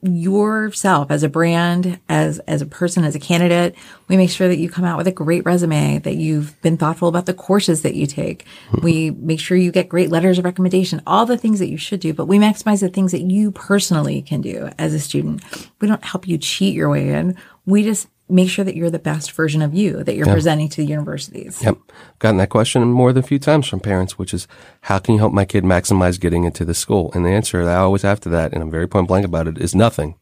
[0.00, 3.74] yourself as a brand, as as a person, as a candidate.
[4.06, 7.08] We make sure that you come out with a great resume, that you've been thoughtful
[7.08, 8.44] about the courses that you take.
[8.70, 8.84] Mm-hmm.
[8.84, 11.98] We make sure you get great letters of recommendation, all the things that you should
[11.98, 15.42] do, but we maximize the things that you personally can do as a student.
[15.80, 17.36] We don't help you cheat your way in.
[17.66, 20.82] We just make sure that you're the best version of you that you're presenting to
[20.82, 21.62] the universities.
[21.62, 21.78] Yep.
[22.18, 24.46] Gotten that question more than a few times from parents, which is
[24.82, 27.10] how can you help my kid maximize getting into the school?
[27.14, 29.48] And the answer that I always have to that, and I'm very point blank about
[29.48, 30.16] it, is nothing.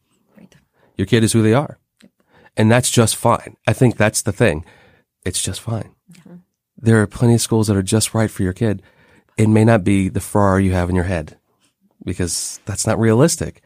[0.97, 1.77] Your kid is who they are.
[2.55, 3.55] And that's just fine.
[3.67, 4.65] I think that's the thing.
[5.25, 5.93] It's just fine.
[6.77, 8.81] There are plenty of schools that are just right for your kid.
[9.37, 11.37] It may not be the Ferrari you have in your head
[12.03, 13.61] because that's not realistic.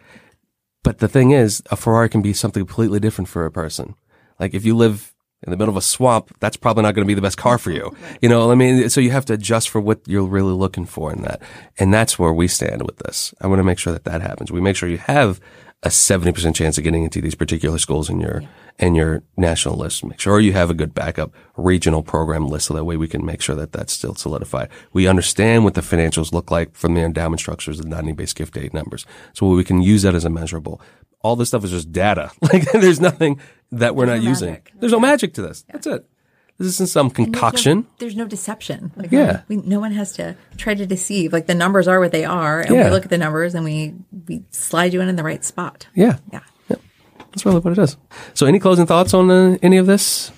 [0.83, 3.95] But the thing is, a Ferrari can be something completely different for a person.
[4.41, 5.13] Like if you live
[5.43, 7.57] in the middle of a swamp, that's probably not going to be the best car
[7.57, 7.95] for you.
[8.21, 11.11] You know, I mean, so you have to adjust for what you're really looking for
[11.11, 11.41] in that.
[11.79, 13.33] And that's where we stand with this.
[13.41, 14.51] I want to make sure that that happens.
[14.51, 15.39] We make sure you have
[15.83, 18.43] a 70% chance of getting into these particular schools in your,
[18.77, 20.05] in your national list.
[20.05, 23.25] Make sure you have a good backup regional program list so that way we can
[23.25, 24.69] make sure that that's still solidified.
[24.93, 28.75] We understand what the financials look like from the endowment structures of non-based gift aid
[28.75, 29.07] numbers.
[29.33, 30.79] So we can use that as a measurable.
[31.23, 32.31] All this stuff is just data.
[32.41, 33.39] Like there's nothing
[33.71, 34.49] that we're not no using.
[34.51, 34.71] magic.
[34.79, 35.63] There's no magic to this.
[35.71, 36.05] That's it.
[36.57, 37.87] This isn't some concoction.
[37.97, 38.91] There's no deception.
[38.95, 39.41] Like, Yeah.
[39.47, 41.33] we, no one has to try to deceive.
[41.33, 42.85] Like the numbers are what they are, and Yeah.
[42.85, 43.95] we look at the numbers and we
[44.27, 45.87] we slide you in in the right spot.
[45.95, 46.17] Yeah.
[46.31, 46.41] Yeah.
[47.17, 47.95] That's really what it is.
[48.33, 50.31] So any closing thoughts on uh, any of this?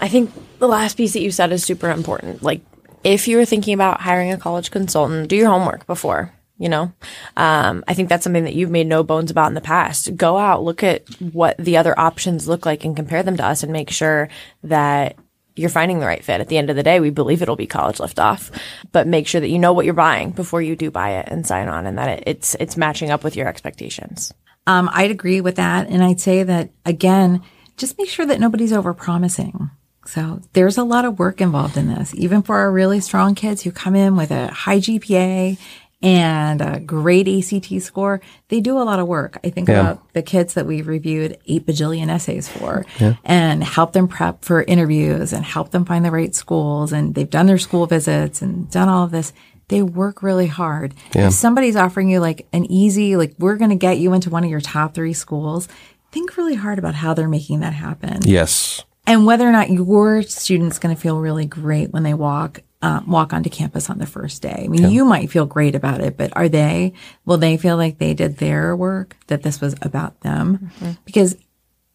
[0.00, 2.42] I think the last piece that you said is super important.
[2.42, 2.62] Like,
[3.04, 6.32] if you're thinking about hiring a college consultant, do your homework before.
[6.58, 6.92] You know,
[7.36, 10.16] um, I think that's something that you've made no bones about in the past.
[10.16, 13.62] Go out, look at what the other options look like, and compare them to us,
[13.62, 14.28] and make sure
[14.64, 15.16] that
[15.58, 16.40] you're finding the right fit.
[16.40, 18.50] At the end of the day, we believe it'll be college liftoff,
[18.92, 21.46] but make sure that you know what you're buying before you do buy it and
[21.46, 24.32] sign on, and that it's it's matching up with your expectations.
[24.66, 27.42] Um, I'd agree with that, and I'd say that again,
[27.76, 29.70] just make sure that nobody's overpromising.
[30.06, 33.62] So there's a lot of work involved in this, even for our really strong kids
[33.62, 35.58] who come in with a high GPA
[36.02, 38.20] and a great ACT score.
[38.48, 39.38] They do a lot of work.
[39.44, 39.80] I think Yeah.
[39.80, 42.86] about the kids that we've reviewed eight bajillion essays for
[43.24, 46.92] and help them prep for interviews and help them find the right schools.
[46.92, 49.32] And they've done their school visits and done all of this.
[49.68, 50.94] They work really hard.
[51.14, 54.44] If somebody's offering you like an easy, like we're going to get you into one
[54.44, 55.68] of your top three schools,
[56.12, 58.82] think really hard about how they're making that happen Yes.
[59.06, 63.10] and whether or not your student's going to feel really great when they walk um,
[63.10, 64.62] walk onto campus on the first day.
[64.64, 66.92] I mean, you might feel great about it, but are they?
[67.24, 69.16] Will they feel like they did their work?
[69.26, 70.70] That this was about them?
[71.04, 71.36] Because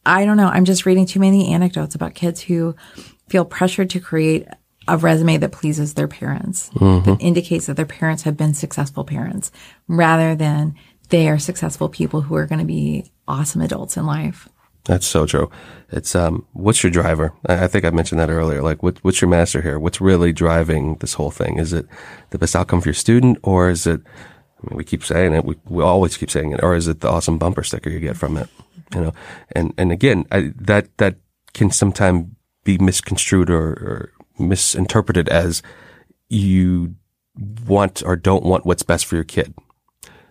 [0.05, 0.47] I don't know.
[0.49, 2.75] I'm just reading too many anecdotes about kids who
[3.29, 4.45] feel pressured to create
[4.85, 6.69] a resume that pleases their parents,
[7.05, 9.49] that indicates that their parents have been successful parents,
[9.87, 10.75] rather than
[11.07, 14.49] they are successful people who are going to be awesome adults in life.
[14.85, 15.49] That's so true.
[15.89, 17.33] It's um, what's your driver?
[17.45, 18.61] I, think I mentioned that earlier.
[18.61, 19.79] Like, what, what's your master here?
[19.79, 21.57] What's really driving this whole thing?
[21.57, 21.87] Is it
[22.31, 24.01] the best outcome for your student, or is it?
[24.05, 25.45] I mean, we keep saying it.
[25.45, 26.63] We we always keep saying it.
[26.63, 28.49] Or is it the awesome bumper sticker you get from it?
[28.93, 29.13] You know,
[29.53, 31.15] and and again, I, that that
[31.53, 32.27] can sometimes
[32.65, 35.61] be misconstrued or, or misinterpreted as
[36.29, 36.95] you
[37.67, 39.53] want or don't want what's best for your kid.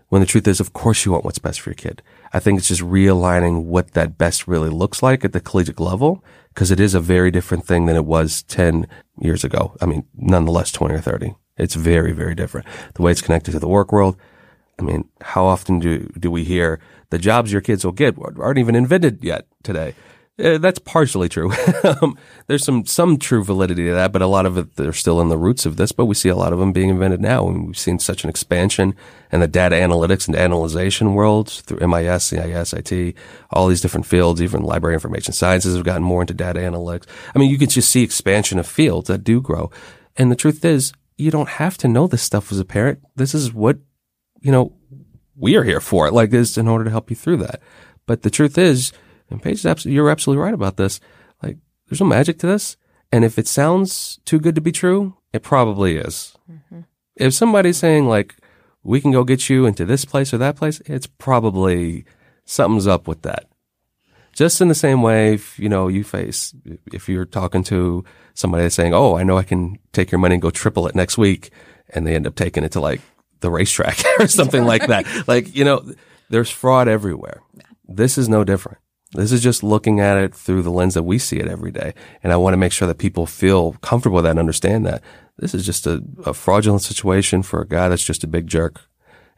[0.08, 2.02] When the truth is, of course, you want what's best for your kid.
[2.32, 6.24] I think it's just realigning what that best really looks like at the collegiate level,
[6.48, 8.86] because it is a very different thing than it was 10
[9.18, 9.76] years ago.
[9.80, 11.34] I mean, nonetheless, 20 or 30.
[11.58, 12.66] It's very, very different.
[12.94, 14.16] The way it's connected to the work world.
[14.78, 16.80] I mean, how often do, do we hear
[17.10, 19.94] the jobs your kids will get aren't even invented yet today?
[20.38, 21.52] Uh, that's partially true.
[21.84, 22.16] um,
[22.46, 25.28] there's some some true validity to that, but a lot of it they're still in
[25.28, 25.92] the roots of this.
[25.92, 28.30] But we see a lot of them being invented now, and we've seen such an
[28.30, 28.94] expansion
[29.30, 33.14] in the data analytics and analyzation worlds through MIS, CIS, IT,
[33.50, 34.40] all these different fields.
[34.40, 37.06] Even library information sciences have gotten more into data analytics.
[37.34, 39.70] I mean, you can just see expansion of fields that do grow.
[40.16, 43.00] And the truth is, you don't have to know this stuff as a parent.
[43.16, 43.78] This is what
[44.40, 44.72] you know
[45.36, 46.10] we are here for.
[46.10, 47.60] Like this in order to help you through that.
[48.06, 48.92] But the truth is,
[49.32, 51.00] and Paige, you're absolutely right about this.
[51.42, 51.58] Like,
[51.88, 52.76] there's no magic to this.
[53.10, 56.36] And if it sounds too good to be true, it probably is.
[56.50, 56.80] Mm-hmm.
[57.16, 58.36] If somebody's saying like,
[58.82, 62.04] we can go get you into this place or that place, it's probably
[62.44, 63.46] something's up with that.
[64.32, 66.54] Just in the same way, if, you know, you face,
[66.90, 68.02] if you're talking to
[68.32, 70.94] somebody that's saying, Oh, I know I can take your money and go triple it
[70.94, 71.50] next week.
[71.90, 73.02] And they end up taking it to like
[73.40, 75.06] the racetrack or something like that.
[75.26, 75.84] Like, you know,
[76.30, 77.42] there's fraud everywhere.
[77.86, 78.78] This is no different.
[79.14, 81.92] This is just looking at it through the lens that we see it every day.
[82.22, 85.02] And I want to make sure that people feel comfortable with that and understand that
[85.38, 88.80] this is just a, a fraudulent situation for a guy that's just a big jerk.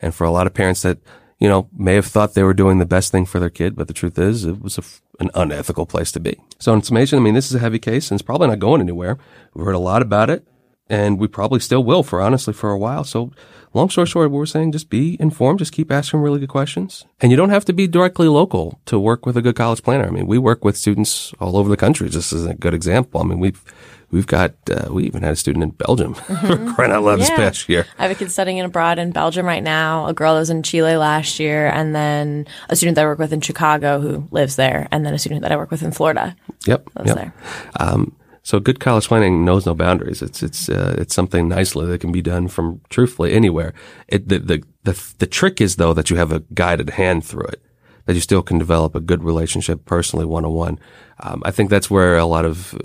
[0.00, 0.98] And for a lot of parents that,
[1.38, 3.88] you know, may have thought they were doing the best thing for their kid, but
[3.88, 4.82] the truth is it was a,
[5.18, 6.38] an unethical place to be.
[6.58, 8.80] So in summation, I mean, this is a heavy case and it's probably not going
[8.80, 9.18] anywhere.
[9.54, 10.46] We've heard a lot about it
[10.88, 13.04] and we probably still will for honestly for a while.
[13.04, 13.32] So
[13.74, 17.04] long story short, what we're saying, just be informed, just keep asking really good questions.
[17.20, 20.06] And you don't have to be directly local to work with a good college planner.
[20.06, 22.08] I mean, we work with students all over the country.
[22.08, 23.20] This is a good example.
[23.20, 23.62] I mean, we've,
[24.10, 26.72] we've got, uh, we even had a student in Belgium mm-hmm.
[26.74, 27.26] crying out loud yeah.
[27.26, 27.86] this past year.
[27.98, 30.06] I have a kid studying abroad in Belgium right now.
[30.06, 33.18] A girl that was in Chile last year, and then a student that I work
[33.18, 35.90] with in Chicago who lives there, and then a student that I work with in
[35.90, 36.36] Florida.
[36.66, 36.88] Yep.
[37.04, 37.16] Yep.
[37.16, 37.34] there.
[37.80, 38.14] Um,
[38.44, 40.22] so good college planning knows no boundaries.
[40.22, 43.72] It's it's uh, it's something nicely that can be done from truthfully anywhere.
[44.06, 47.46] It, the, the the the trick is though that you have a guided hand through
[47.46, 47.62] it,
[48.04, 50.78] that you still can develop a good relationship personally one on one.
[51.18, 52.78] I think that's where a lot of uh,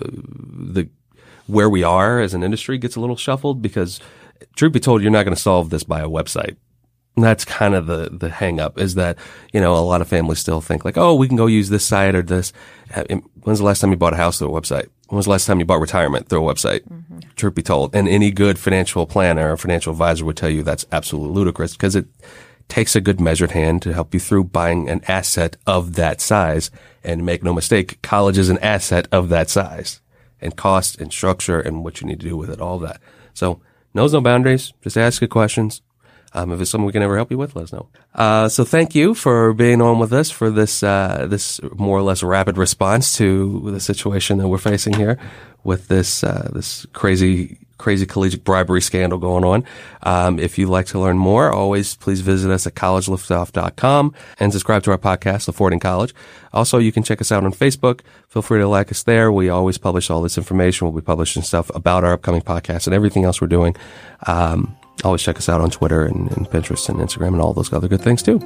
[0.73, 0.89] the
[1.45, 3.99] where we are as an industry gets a little shuffled because
[4.55, 6.55] truth be told, you're not going to solve this by a website.
[7.15, 9.17] And that's kind of the, the hang up is that,
[9.51, 11.85] you know, a lot of families still think like, oh, we can go use this
[11.85, 12.53] site or this.
[12.95, 13.03] Uh,
[13.41, 14.87] when's the last time you bought a house through a website?
[15.09, 16.81] When was the last time you bought retirement through a website?
[16.81, 17.19] Mm-hmm.
[17.35, 17.95] Truth be told.
[17.95, 21.95] And any good financial planner or financial advisor would tell you that's absolutely ludicrous because
[21.95, 22.05] it
[22.67, 26.69] takes a good measured hand to help you through buying an asset of that size.
[27.03, 29.99] And make no mistake, college is an asset of that size
[30.39, 33.01] and cost and structure and what you need to do with it, all of that.
[33.33, 33.61] So
[33.95, 34.73] knows no boundaries.
[34.83, 35.81] Just ask good questions.
[36.33, 37.87] Um, if it's something we can ever help you with, let us know.
[38.13, 42.01] Uh, so thank you for being on with us for this, uh, this more or
[42.03, 45.17] less rapid response to the situation that we're facing here
[45.63, 49.65] with this, uh, this crazy crazy collegiate bribery scandal going on.
[50.03, 54.83] Um, if you'd like to learn more, always please visit us at collegeliftoff.com and subscribe
[54.83, 56.13] to our podcast, Affording College.
[56.53, 58.01] Also, you can check us out on Facebook.
[58.27, 59.31] Feel free to like us there.
[59.31, 60.85] We always publish all this information.
[60.85, 63.75] We'll be publishing stuff about our upcoming podcast and everything else we're doing.
[64.27, 64.75] Um,
[65.05, 67.87] always check us out on Twitter and, and Pinterest and Instagram and all those other
[67.87, 68.39] good things too.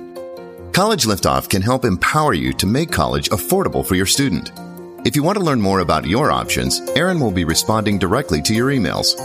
[0.74, 4.52] College Liftoff can help empower you to make college affordable for your student.
[5.06, 8.54] If you want to learn more about your options, Aaron will be responding directly to
[8.54, 9.16] your emails.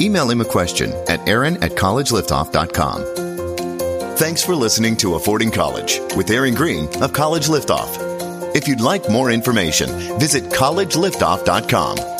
[0.00, 4.16] Email him a question at aaron at collegeliftoff.com.
[4.16, 8.54] Thanks for listening to Affording College with Aaron Green of College Liftoff.
[8.54, 9.88] If you'd like more information,
[10.20, 12.13] visit collegeliftoff.com